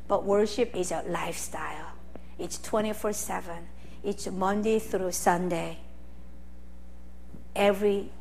[0.09, 1.86] but worship is a lifestyle.
[2.39, 3.67] It's 24 7.
[4.03, 5.79] It's Monday through Sunday.
[7.55, 8.11] Every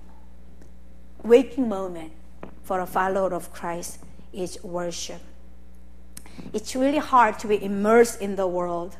[1.22, 2.12] waking moment
[2.62, 3.98] for a follower of Christ
[4.33, 5.20] is worship.
[6.52, 8.96] It's really hard to be immersed in the world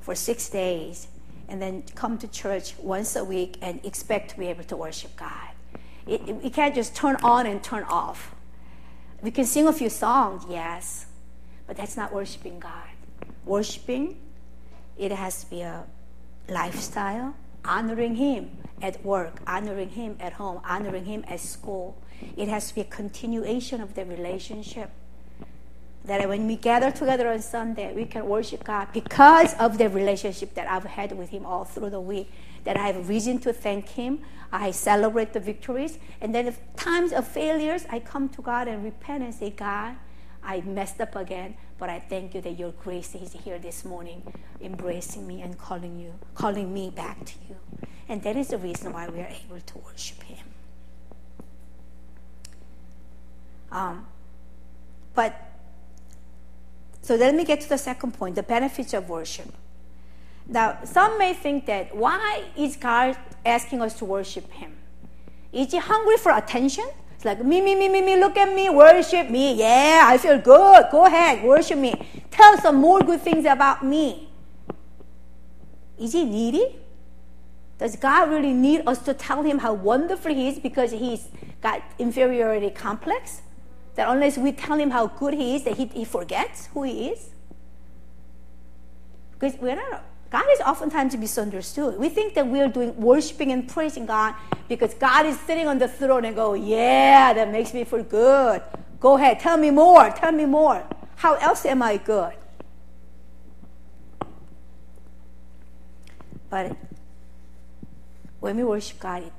[0.00, 1.08] for six days
[1.48, 5.16] and then come to church once a week and expect to be able to worship
[5.16, 5.50] God.
[6.06, 8.34] It, it, can't just turn on and turn off.
[9.20, 11.06] We can sing a few songs, yes,
[11.66, 12.88] but that's not worshiping God.
[13.46, 14.18] Worshiping
[14.98, 15.84] it has to be a
[16.48, 18.50] lifestyle, honoring Him
[18.82, 21.96] at work, honoring Him at home, honoring Him at school.
[22.36, 24.90] It has to be a continuation of the relationship.
[26.04, 30.54] That when we gather together on Sunday, we can worship God because of the relationship
[30.54, 32.30] that I've had with Him all through the week.
[32.64, 34.20] That I have reason to thank Him.
[34.52, 35.98] I celebrate the victories.
[36.20, 39.96] And then, if times of failures, I come to God and repent and say, God,
[40.44, 44.22] I messed up again, but I thank you that your grace is here this morning,
[44.60, 47.56] embracing me and calling you, calling me back to you.
[48.08, 50.46] And that is the reason why we are able to worship Him.
[53.72, 54.06] Um,
[55.14, 55.34] but
[57.00, 59.52] so let me get to the second point: the benefits of worship.
[60.46, 64.76] Now, some may think that why is God asking us to worship Him?
[65.52, 66.88] Is He hungry for attention?
[67.24, 68.16] Like me, me, me, me, me.
[68.16, 69.54] Look at me, worship me.
[69.54, 70.86] Yeah, I feel good.
[70.90, 71.94] Go ahead, worship me.
[72.30, 74.28] Tell some more good things about me.
[75.98, 76.76] Is He needy?
[77.78, 81.28] Does God really need us to tell him how wonderful he is because he's
[81.60, 83.42] got inferiority complex?
[83.96, 87.08] That unless we tell him how good he is, that he, he forgets who he
[87.08, 87.30] is?
[89.32, 91.96] Because we're not, God is oftentimes misunderstood.
[91.96, 94.34] We think that we're doing worshiping and praising God
[94.66, 98.60] because God is sitting on the throne and go, yeah, that makes me feel good.
[98.98, 100.82] Go ahead, tell me more, tell me more.
[101.14, 102.32] How else am I good?
[106.50, 106.76] But
[108.40, 109.32] when we worship God, it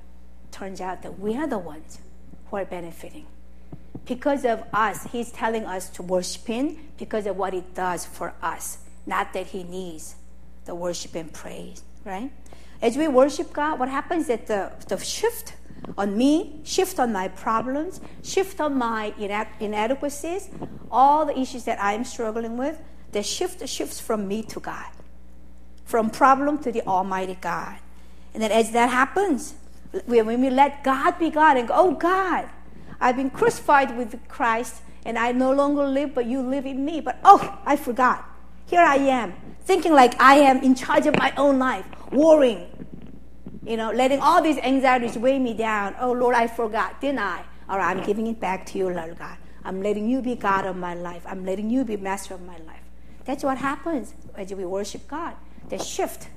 [0.54, 2.00] turns out that we are the ones
[2.46, 3.26] who are benefiting.
[4.06, 8.34] Because of us, He's telling us to worship Him because of what He does for
[8.42, 10.16] us, not that He needs
[10.66, 12.32] the worship and praise, right?
[12.82, 15.54] As we worship God, what happens is that the, the shift
[15.98, 19.14] on me, shift on my problems, shift on my
[19.60, 20.50] inadequacies,
[20.92, 22.80] all the issues that I'm struggling with,
[23.12, 24.92] the shift shifts from me to God,
[25.86, 27.78] from problem to the Almighty God.
[28.34, 29.56] And then as that happens,
[30.06, 32.50] when we let God be God and go, oh God,
[33.00, 37.00] I've been crucified with Christ and I no longer live, but you live in me.
[37.00, 38.28] But oh, I forgot.
[38.66, 39.34] Here I am,
[39.66, 42.68] thinking like I am in charge of my own life, worrying,
[43.66, 45.96] you know, letting all these anxieties weigh me down.
[46.00, 47.44] Oh Lord, I forgot, didn't I?
[47.68, 49.38] All right, I'm giving it back to you, Lord God.
[49.64, 51.24] I'm letting you be God of my life.
[51.26, 52.84] I'm letting you be master of my life.
[53.26, 55.34] That's what happens as we worship God.
[55.70, 56.30] The shift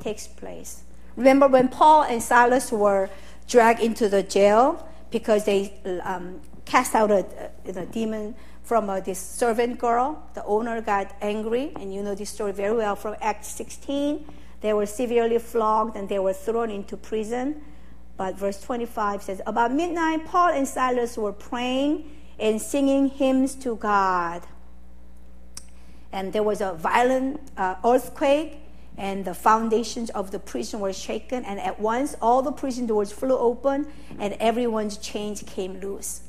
[0.00, 0.82] takes place.
[1.14, 3.10] Remember when Paul and Silas were
[3.46, 7.26] dragged into the jail because they um, cast out a,
[7.66, 8.34] a, a demon
[8.72, 10.26] from uh, this servant girl.
[10.32, 14.24] The owner got angry, and you know this story very well from Acts 16.
[14.62, 17.60] They were severely flogged and they were thrown into prison.
[18.16, 23.76] But verse 25 says, About midnight, Paul and Silas were praying and singing hymns to
[23.76, 24.42] God.
[26.10, 28.56] And there was a violent uh, earthquake,
[28.96, 33.12] and the foundations of the prison were shaken, and at once all the prison doors
[33.12, 33.86] flew open,
[34.18, 36.22] and everyone's chains came loose.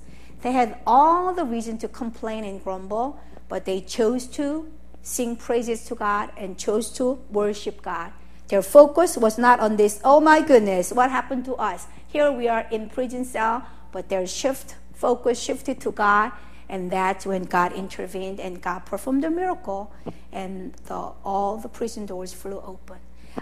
[0.44, 5.86] They had all the reason to complain and grumble, but they chose to sing praises
[5.86, 8.12] to God and chose to worship God.
[8.50, 11.88] Their focus was not on this, oh my goodness, what happened to us?
[12.08, 16.32] Here we are in prison cell, but their shift focus shifted to God
[16.70, 19.94] and that's when God intervened and God performed a miracle,
[20.32, 22.98] and the, all the prison doors flew open.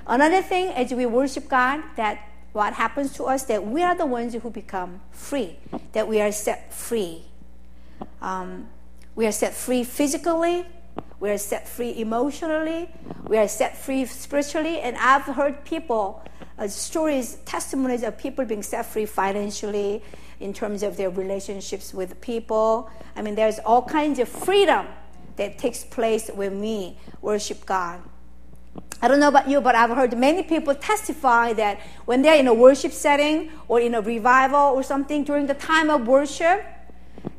[0.08, 2.20] Another thing, as we worship God, that
[2.54, 5.58] what happens to us that we are the ones who become free,
[5.94, 7.24] that we are set free.
[8.22, 8.68] Um,
[9.16, 10.66] we are set free physically,
[11.20, 12.90] we are set free emotionally,
[13.28, 16.24] we are set free spiritually, and I've heard people,
[16.58, 20.02] uh, stories, testimonies of people being set free financially,
[20.42, 22.90] in terms of their relationships with people.
[23.16, 24.88] I mean, there's all kinds of freedom
[25.38, 28.02] that takes place when we worship God.
[29.02, 32.48] I don't know about you, but I've heard many people testify that when they're in
[32.48, 36.64] a worship setting or in a revival or something during the time of worship,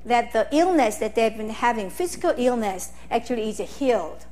[0.04, 4.26] that the illness that they've been having, physical illness, actually is healed.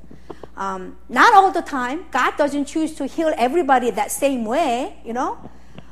[0.56, 2.06] Um, not all the time.
[2.10, 5.38] God doesn't choose to heal everybody that same way, you know.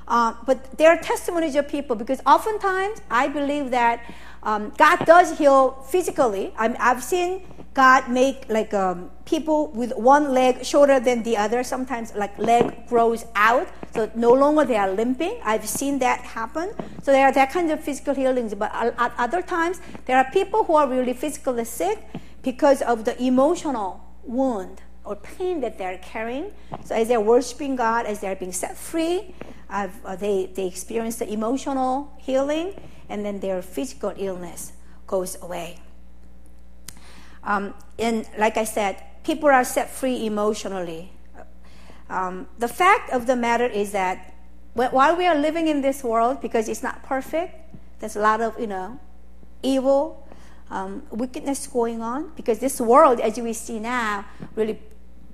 [0.09, 4.03] Uh, but there are testimonies of people because oftentimes I believe that
[4.43, 6.53] um, God does heal physically.
[6.59, 7.43] i have seen
[7.75, 11.63] God make like um, people with one leg shorter than the other.
[11.63, 15.39] Sometimes like leg grows out, so no longer they are limping.
[15.45, 16.73] I've seen that happen.
[17.03, 18.55] So there are that kind of physical healings.
[18.55, 22.03] But at other times there are people who are really physically sick
[22.43, 26.53] because of the emotional wound or pain that they're carrying.
[26.85, 29.35] So as they're worshiping God, as they're being set free,
[29.71, 32.75] uh, they, they experience the emotional healing,
[33.09, 34.73] and then their physical illness
[35.07, 35.79] goes away.
[37.45, 41.13] Um, and like I said, people are set free emotionally.
[42.11, 44.35] Um, the fact of the matter is that
[44.75, 47.55] while we are living in this world, because it's not perfect,
[48.01, 48.99] there's a lot of you know
[49.63, 50.29] evil,
[50.71, 52.33] um, wickedness going on.
[52.37, 54.79] Because this world, as we see now, really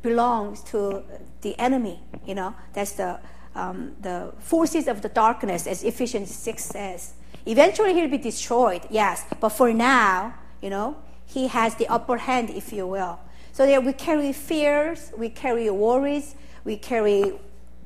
[0.02, 1.02] belongs to
[1.42, 2.00] the enemy.
[2.26, 3.20] You know, that's the
[3.54, 7.14] um, the forces of the darkness, as Ephesians 6 says.
[7.46, 10.96] Eventually, he'll be destroyed, yes, but for now, you know,
[11.26, 13.18] he has the upper hand, if you will.
[13.52, 16.34] So there we carry fears, we carry worries,
[16.64, 17.38] we carry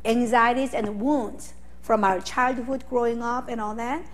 [0.05, 4.07] anxieties and wounds from our childhood growing up and all that.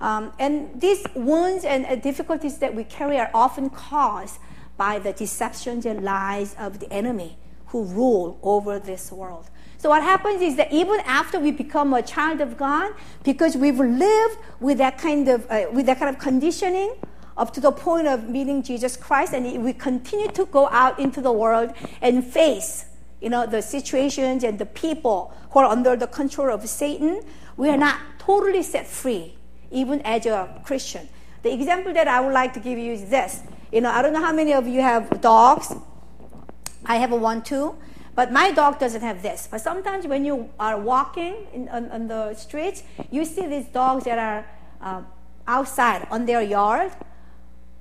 [0.00, 4.38] Um, and these wounds and uh, difficulties that we carry are often caused
[4.76, 9.48] by the deceptions and lies of the enemy who rule over this world.
[9.82, 12.92] So what happens is that even after we become a child of God,
[13.24, 16.94] because we've lived with that kind of uh, with that kind of conditioning
[17.36, 21.20] up to the point of meeting Jesus Christ, and we continue to go out into
[21.20, 22.84] the world and face,
[23.20, 27.20] you know, the situations and the people who are under the control of Satan.
[27.56, 29.34] We are not totally set free
[29.72, 31.08] even as a Christian.
[31.42, 33.40] The example that I would like to give you is this.
[33.72, 35.74] You know, I don't know how many of you have dogs.
[36.86, 37.74] I have one too.
[38.14, 39.48] But my dog doesn't have this.
[39.50, 44.04] But sometimes when you are walking in, on, on the streets, you see these dogs
[44.04, 44.46] that are
[44.80, 45.02] uh,
[45.46, 46.92] outside on their yard,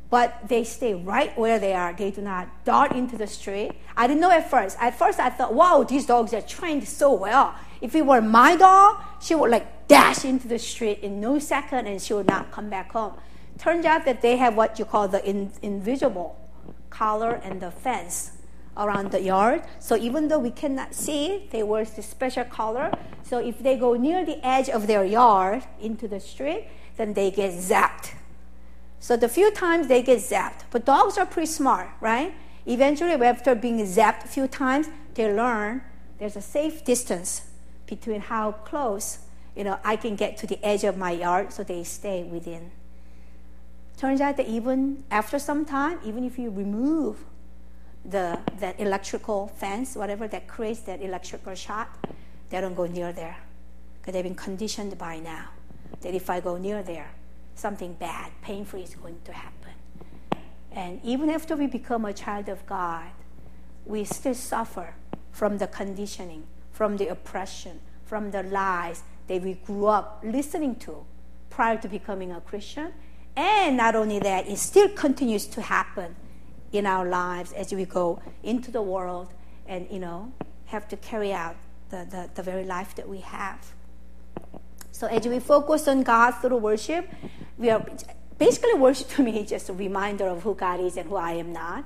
[0.10, 1.94] but they stay right where they are.
[1.94, 3.72] They do not dart into the street.
[3.96, 4.78] I didn't know at first.
[4.80, 7.56] At first, I thought, wow, these dogs are trained so well.
[7.82, 11.88] If it were my dog, she would like dash into the street in no second
[11.88, 13.14] and she would not come back home.
[13.58, 16.38] Turns out that they have what you call the in, invisible
[16.90, 18.32] collar and the fence
[18.78, 19.64] around the yard.
[19.80, 22.92] So even though we cannot see, they wear this special collar.
[23.24, 26.68] So if they go near the edge of their yard into the street,
[26.98, 28.14] then they get zapped.
[29.00, 32.34] So the few times they get zapped, but dogs are pretty smart, right?
[32.66, 35.82] Eventually, after being zapped a few times, they learn
[36.20, 37.48] there's a safe distance
[37.88, 39.20] between how close
[39.56, 42.72] you know I can get to the edge of my yard, so they stay within.
[43.98, 47.26] Turns out that even after some time, even if you remove
[48.06, 52.08] the that electrical fence, whatever that creates that electrical shock,
[52.50, 53.38] they don't go near there
[54.00, 55.50] because they've been conditioned by now
[56.02, 57.12] that if I go near there,
[57.56, 59.74] something bad, painful is going to happen.
[60.72, 63.10] And even after we become a child of God,
[63.86, 64.96] we still suffer
[65.32, 71.06] from the conditioning from the oppression, from the lies that we grew up listening to
[71.50, 72.92] prior to becoming a Christian.
[73.36, 76.16] And not only that, it still continues to happen
[76.72, 79.34] in our lives as we go into the world
[79.68, 80.32] and, you know,
[80.66, 81.56] have to carry out
[81.90, 83.74] the, the, the very life that we have.
[84.92, 87.10] So as we focus on God through worship,
[87.58, 87.86] we are
[88.38, 91.34] basically worship to me is just a reminder of who God is and who I
[91.34, 91.86] am not.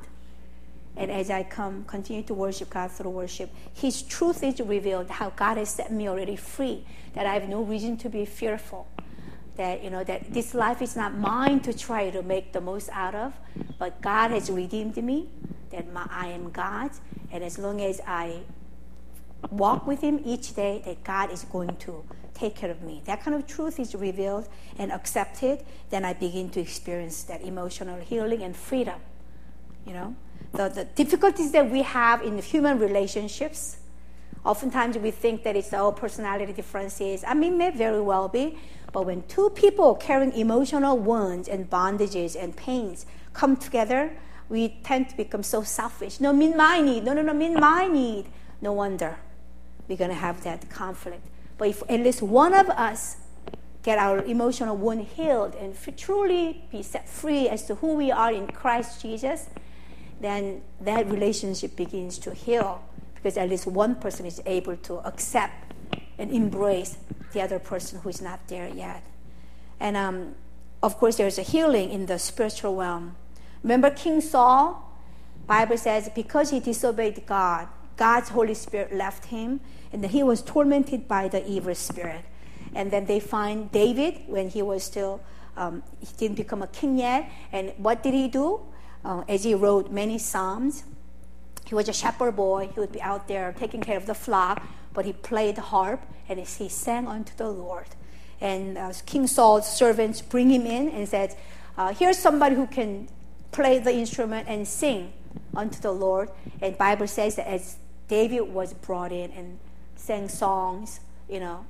[0.98, 5.32] And as I come, continue to worship God through worship, His truth is revealed, how
[5.32, 8.88] God has set me already free, that I have no reason to be fearful.
[9.56, 12.90] That, you know, that this life is not mine to try to make the most
[12.92, 13.34] out of,
[13.80, 15.30] but God has redeemed me,
[15.72, 16.92] that my, I am God,
[17.32, 18.42] and as long as I
[19.50, 22.04] walk with Him each day, that God is going to
[22.34, 23.02] take care of me.
[23.06, 27.98] That kind of truth is revealed and accepted, then I begin to experience that emotional
[28.02, 29.00] healing and freedom,
[29.86, 30.16] you know
[30.56, 33.78] the, the difficulties that we have in human relationships.
[34.44, 37.24] Oftentimes we think that it's all personality differences.
[37.26, 38.58] I mean, may very well be.
[38.96, 44.14] But when two people carrying emotional wounds and bondages and pains come together,
[44.48, 46.22] we tend to become so selfish.
[46.22, 47.04] No, mean my need.
[47.04, 48.28] No, no, no, mean my need.
[48.62, 49.18] No wonder
[49.90, 51.28] we're going to have that conflict.
[51.58, 53.18] But if at least one of us
[53.84, 58.32] get our emotional wound healed and truly be set free as to who we are
[58.32, 59.50] in Christ Jesus,
[60.22, 62.82] then that relationship begins to heal
[63.14, 65.65] because at least one person is able to accept
[66.18, 66.98] and embrace
[67.34, 69.04] the other person who is not there yet.
[69.80, 70.36] And um,
[70.82, 73.16] of course, there's a healing in the spiritual realm.
[73.64, 74.82] Remember King Saul?
[75.48, 79.60] Bible says because he disobeyed God, God's Holy Spirit left him,
[79.94, 82.26] and he was tormented by the evil spirit.
[82.74, 85.22] And then they find David when he was still
[85.56, 87.30] um, he didn't become a king yet.
[87.52, 88.62] And what did he do?
[89.06, 90.84] uh, as he wrote many psalms.
[91.66, 92.70] He was a shepherd boy.
[92.74, 94.62] He would be out there taking care of the flock,
[94.96, 97.86] but he played harp and he sang unto the Lord.
[98.42, 101.36] And uh, King Saul's servants bring him in and said,
[101.78, 103.08] uh, "Here's somebody who can
[103.52, 105.14] play the instrument and sing
[105.56, 106.30] unto the Lord."
[106.62, 107.78] And Bible says that as
[108.08, 109.60] David was brought in and
[109.96, 111.66] sang songs, you know,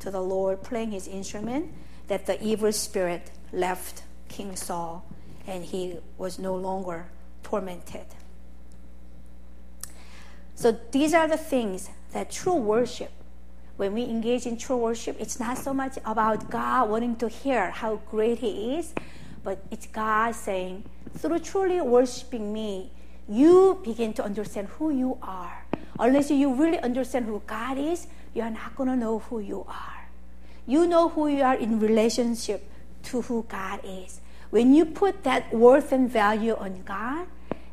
[0.00, 1.72] to the Lord, playing his instrument,
[2.08, 5.04] that the evil spirit left King Saul
[5.46, 7.06] and he was no longer
[7.42, 8.06] tormented.
[10.54, 13.10] So these are the things that true worship,
[13.76, 17.70] when we engage in true worship, it's not so much about God wanting to hear
[17.70, 18.94] how great He is,
[19.42, 20.84] but it's God saying,
[21.16, 22.90] through truly worshiping me,
[23.28, 25.64] you begin to understand who you are.
[25.98, 29.64] Unless you really understand who God is, you are not going to know who you
[29.68, 30.08] are.
[30.66, 32.68] You know who you are in relationship
[33.04, 34.20] to who God is.
[34.50, 37.26] When you put that worth and value on God,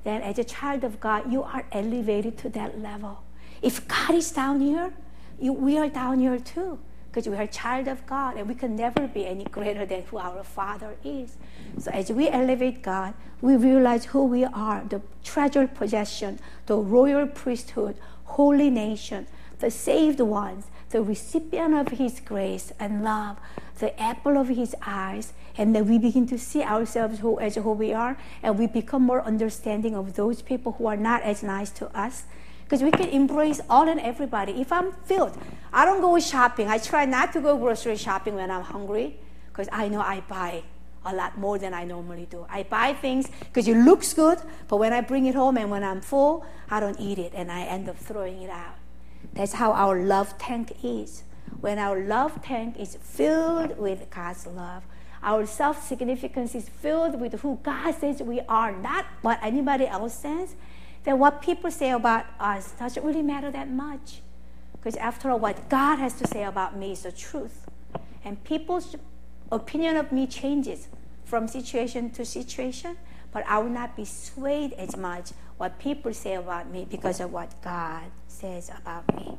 [0.03, 3.23] then as a child of God, you are elevated to that level.
[3.62, 4.93] If God is down here,
[5.39, 6.80] you, we are down here too.
[7.18, 10.20] because we are child of God and we can never be any greater than who
[10.20, 11.38] our Father is.
[11.80, 16.38] So as we elevate God, we realize who we are the treasured possession,
[16.68, 19.26] the royal priesthood, holy nation,
[19.58, 23.38] the saved ones, the recipient of His grace and love,
[23.80, 27.72] the apple of His eyes, and then we begin to see ourselves who, as who
[27.72, 31.72] we are, and we become more understanding of those people who are not as nice
[31.72, 32.26] to us
[32.68, 34.59] because we can embrace all and everybody.
[34.59, 35.38] If I'm filled,
[35.72, 36.68] I don't go shopping.
[36.68, 40.63] I try not to go grocery shopping when I'm hungry because I know I buy
[41.05, 42.45] a lot more than I normally do.
[42.49, 45.82] I buy things because it looks good, but when I bring it home and when
[45.82, 48.76] I'm full, I don't eat it and I end up throwing it out.
[49.34, 51.24] That's how our love tank is.
[51.61, 54.84] When our love tank is filled with God's love,
[55.24, 60.13] our self significance is filled with who God says we are, not what anybody else
[60.13, 60.55] says,
[61.08, 64.20] that what people say about us doesn't really matter that much.
[64.74, 67.66] Because after all, what God has to say about me is the truth.
[68.26, 68.93] And people's
[69.49, 70.89] opinion of me changes
[71.24, 72.97] from situation to situation,
[73.32, 77.32] but I will not be swayed as much what people say about me because of
[77.32, 79.38] what God says about me.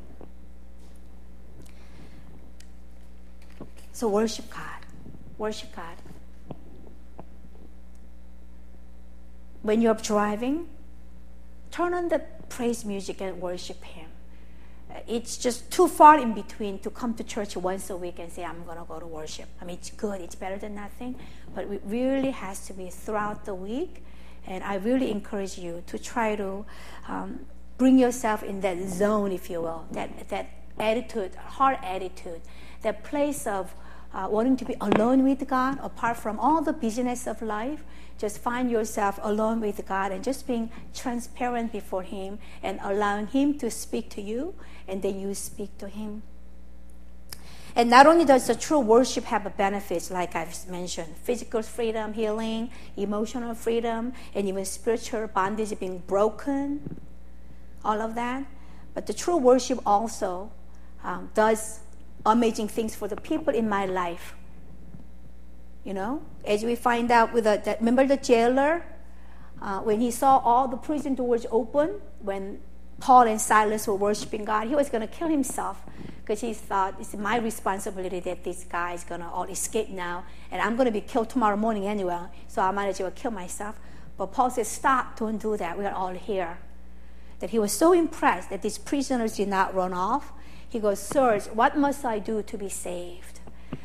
[3.93, 4.87] So worship God.
[5.37, 5.97] Worship God.
[9.61, 10.66] When you're driving,
[11.71, 14.09] turn on the praise music and worship Him.
[15.07, 18.45] It's just too far in between to come to church once a week and say,
[18.45, 19.49] I'm going to go to worship.
[19.61, 21.16] I mean, it's good, it's better than nothing,
[21.55, 24.03] but it really has to be throughout the week.
[24.47, 26.64] And I really encourage you to try to
[27.07, 27.41] um,
[27.77, 30.49] bring yourself in that zone, if you will, that, that
[30.79, 32.41] attitude, heart attitude,
[32.83, 33.75] that place of
[34.12, 37.84] uh, wanting to be alone with God, apart from all the busyness of life,
[38.18, 43.59] just find yourself alone with God and just being transparent before Him and allowing Him
[43.59, 44.54] to speak to you,
[44.88, 46.22] and then you speak to Him.
[47.76, 52.70] And not only does the true worship have benefits, like I've mentioned physical freedom, healing,
[52.96, 56.98] emotional freedom, and even spiritual bondage being broken,
[57.84, 58.44] all of that,
[58.94, 60.50] but the true worship also
[61.04, 61.78] um, does
[62.27, 64.35] amazing things for the people in my life
[65.89, 68.85] you know, as we find out with the, that, remember the jailer?
[69.62, 72.61] Uh, when he saw all the prison doors open, when
[73.01, 75.83] Paul and Silas were worshiping God, he was going to kill himself
[76.21, 80.25] because he thought it's my responsibility that this guy is going to all escape now,
[80.51, 83.31] and I'm going to be killed tomorrow morning anyway, so I might as well kill
[83.31, 83.81] myself.
[84.19, 85.79] But Paul said, Stop, don't do that.
[85.79, 86.59] We are all here.
[87.41, 90.33] That he was so impressed that these prisoners did not run off.
[90.69, 93.41] He goes, Sirs, what must I do to be saved?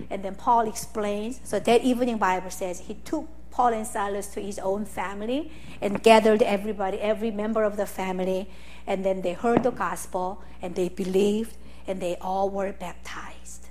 [0.10, 1.40] And then Paul explains.
[1.44, 6.02] So that evening, Bible says he took Paul and Silas to his own family and
[6.04, 8.50] gathered everybody, every member of the family,
[8.86, 11.56] and then they heard the gospel and they believed
[11.88, 13.68] and they all were baptized.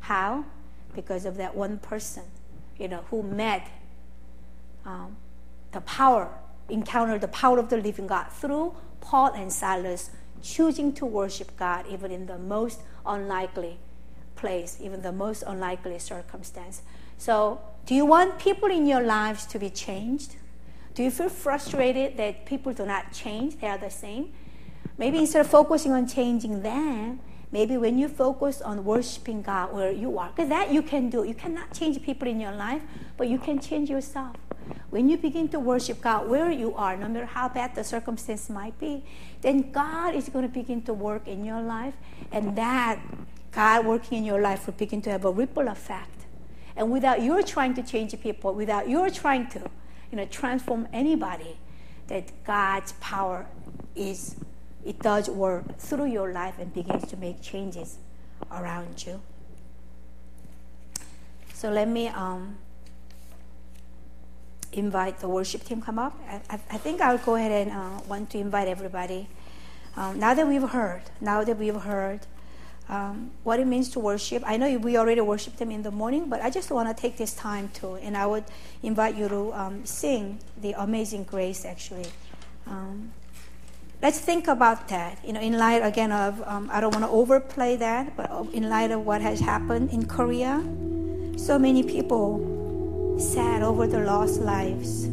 [0.00, 0.44] How?
[0.94, 2.24] Because of that one person,
[2.78, 3.68] you know, who met
[4.84, 5.16] um,
[5.72, 6.28] the power,
[6.68, 10.10] encountered the power of the living God through Paul and Silas
[10.42, 13.78] choosing to worship God even in the most unlikely
[14.36, 16.82] place, even the most unlikely circumstance.
[17.18, 20.36] So, do you want people in your lives to be changed?
[20.94, 23.58] Do you feel frustrated that people do not change?
[23.58, 24.34] They are the same.
[24.98, 27.20] Maybe instead of focusing on changing them,
[27.50, 31.24] maybe when you focus on worshiping God where you are, because that you can do.
[31.24, 32.82] You cannot change people in your life,
[33.16, 34.36] but you can change yourself.
[34.92, 38.50] When you begin to worship God where you are, no matter how bad the circumstance
[38.50, 39.02] might be,
[39.40, 41.94] then God is going to begin to work in your life,
[42.30, 43.00] and that
[43.52, 46.26] God working in your life will begin to have a ripple effect.
[46.76, 49.60] And without your trying to change people, without your trying to,
[50.10, 51.56] you know, transform anybody,
[52.08, 53.46] that God's power
[53.96, 54.36] is,
[54.84, 57.96] it does work through your life and begins to make changes
[58.50, 59.22] around you.
[61.54, 62.58] So let me um,
[64.72, 66.18] invite the worship team come up.
[66.28, 69.28] I, I think I'll go ahead and uh, want to invite everybody.
[69.96, 72.20] Um, now that we've heard, now that we've heard
[72.88, 74.42] um, what it means to worship.
[74.46, 77.16] I know we already worshiped Him in the morning, but I just want to take
[77.16, 78.44] this time to, and I would
[78.82, 81.64] invite you to um, sing the Amazing Grace.
[81.64, 82.06] Actually,
[82.66, 83.12] um,
[84.02, 85.18] let's think about that.
[85.24, 88.68] You know, in light again of um, I don't want to overplay that, but in
[88.68, 90.62] light of what has happened in Korea,
[91.36, 92.61] so many people
[93.18, 95.04] sad over the lost lives.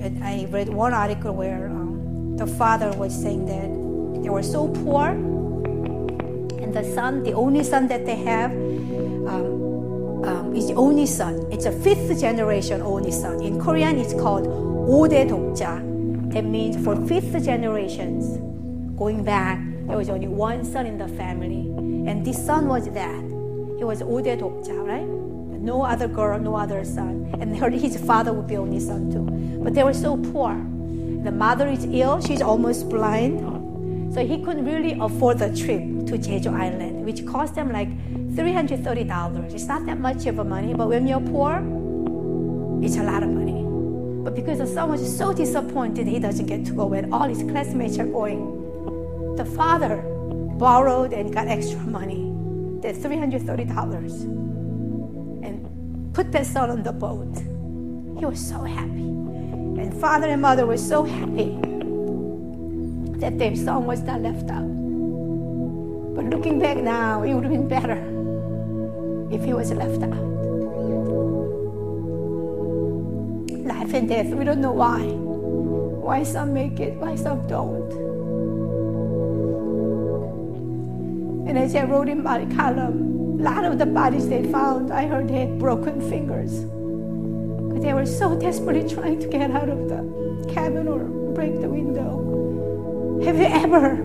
[0.00, 4.68] And I read one article where um, the father was saying that they were so
[4.68, 5.08] poor.
[5.08, 11.46] And the son, the only son that they have, um, um, is the only son.
[11.50, 13.42] It's a fifth generation only son.
[13.42, 16.32] In Korean, it's called Ode Dokja.
[16.32, 18.38] That means for fifth generations,
[18.98, 21.70] going back there was only one son in the family,
[22.10, 23.35] and this son was that.
[23.78, 25.06] He was Ode Dokja, right?
[25.60, 27.28] No other girl, no other son.
[27.40, 29.26] And his father would be only son too.
[29.62, 30.54] But they were so poor.
[31.24, 33.40] The mother is ill, she's almost blind.
[34.14, 37.88] So he couldn't really afford the trip to Jeju Island, which cost them like
[38.34, 39.52] $330.
[39.52, 41.56] It's not that much of a money, but when you're poor,
[42.82, 43.64] it's a lot of money.
[44.22, 47.42] But because the son was so disappointed he doesn't get to go when all his
[47.42, 50.02] classmates are going, the father
[50.58, 52.25] borrowed and got extra money,
[52.92, 54.22] the $330,
[55.42, 57.34] and put that son on the boat.
[58.18, 59.02] He was so happy.
[59.80, 61.58] And father and mother were so happy
[63.18, 64.70] that their son was not left out.
[66.14, 67.98] But looking back now, it would have been better
[69.32, 70.14] if he was left out.
[73.66, 75.02] Life and death, we don't know why.
[75.02, 78.05] Why some make it, why some don't.
[81.46, 85.06] And as I wrote in my column, a lot of the bodies they found, I
[85.06, 86.64] heard they had broken fingers.
[86.64, 91.68] Because they were so desperately trying to get out of the cabin or break the
[91.68, 93.20] window.
[93.24, 93.96] Have you ever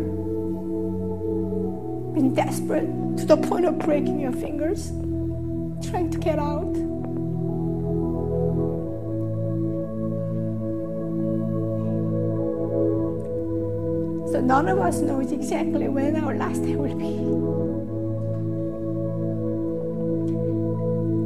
[2.14, 2.88] been desperate
[3.18, 4.90] to the point of breaking your fingers,
[5.90, 6.91] trying to get out?
[14.44, 17.18] None of us knows exactly when our last day will be.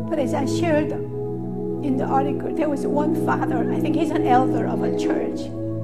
[0.09, 4.25] But as I shared in the article, there was one father, I think he's an
[4.25, 5.39] elder of a church.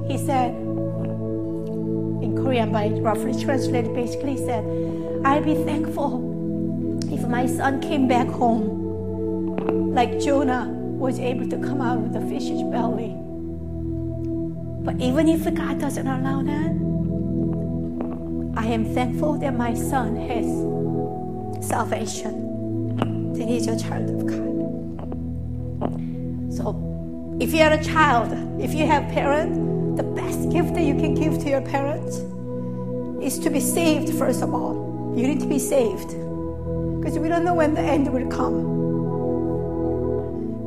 [0.08, 0.54] He said,
[2.22, 4.64] in Korean, but roughly translated, basically said,
[5.24, 6.30] I'll be thankful
[7.12, 12.20] if my son came back home like Jonah was able to come out of the
[12.22, 13.14] fish's belly.
[14.84, 16.91] But even if God doesn't allow that,
[18.62, 20.46] I am thankful that my son has
[21.66, 24.52] salvation, that he's a child of God.
[26.54, 28.32] So, if you are a child,
[28.62, 29.58] if you have parents,
[29.96, 32.18] the best gift that you can give to your parents
[33.20, 35.12] is to be saved, first of all.
[35.16, 36.10] You need to be saved.
[37.00, 38.54] Because we don't know when the end will come.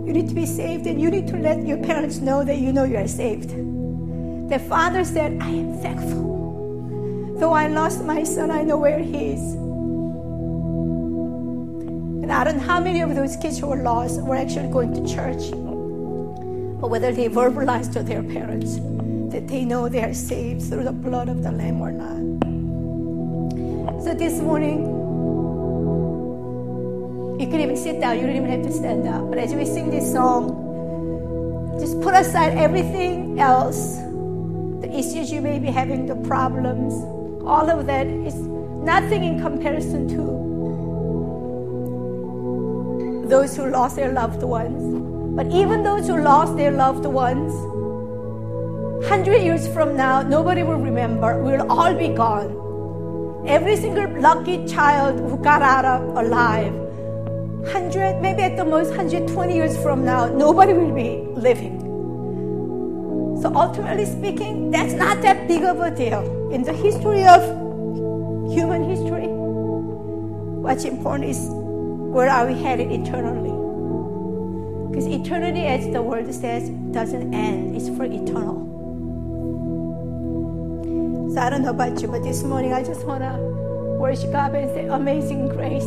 [0.05, 2.73] You need to be saved and you need to let your parents know that you
[2.73, 3.51] know you are saved.
[4.49, 6.34] The father said, I am thankful
[7.37, 9.41] Though I lost my son, I know where he is.
[12.23, 14.93] And I don't know how many of those kids who were lost were actually going
[14.93, 15.51] to church,
[16.79, 18.79] but whether they verbalized to their parents
[19.33, 22.23] that they know they are saved through the blood of the Lamb or not.
[24.01, 24.85] So this morning,
[27.37, 29.29] you can even sit down, you don't even have to stand up.
[29.29, 33.97] But as we sing this song, just put aside everything else
[34.79, 36.93] the issues you may be having, the problems,
[37.45, 40.45] all of that is nothing in comparison to
[43.27, 45.35] those who lost their loved ones.
[45.35, 47.53] But even those who lost their loved ones,
[49.03, 51.41] 100 years from now, nobody will remember.
[51.43, 52.63] We'll all be gone.
[53.47, 59.53] Every single lucky child who got out of alive, 100, maybe at the most 120
[59.53, 61.74] years from now, nobody will be living.
[63.45, 67.43] So ultimately speaking, that's not that big of a deal in the history of
[68.51, 69.27] human history,
[70.65, 73.53] what's important is where are we headed eternally?
[74.89, 78.65] Because eternity, as the word says, doesn't end, it's for eternal.
[81.31, 83.37] So I don't know about you, but this morning I just want to
[83.99, 85.83] worship God and say, Amazing grace.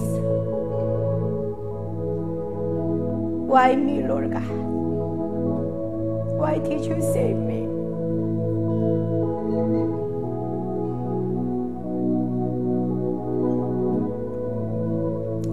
[3.50, 4.77] Why me, Lord God?
[6.38, 7.66] Why did you save me?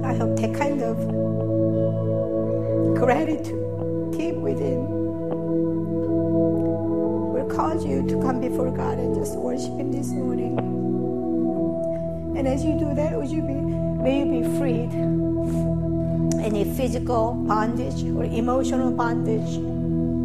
[0.06, 0.98] I have that kind of
[2.96, 4.86] gratitude deep within
[7.34, 10.60] will cause you to come before God and just worship Him this morning.
[12.38, 14.92] And as you do that, would you be, may you be freed
[16.46, 19.58] any physical bondage or emotional bondage,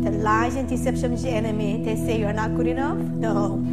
[0.03, 1.85] the lies and deception of the enemy.
[1.85, 2.99] They say you are not good enough.
[2.99, 3.65] No.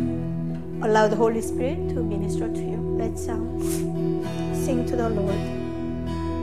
[0.84, 2.78] Allow the Holy Spirit to minister to you.
[3.00, 3.60] Let's um,
[4.54, 5.57] sing to the Lord.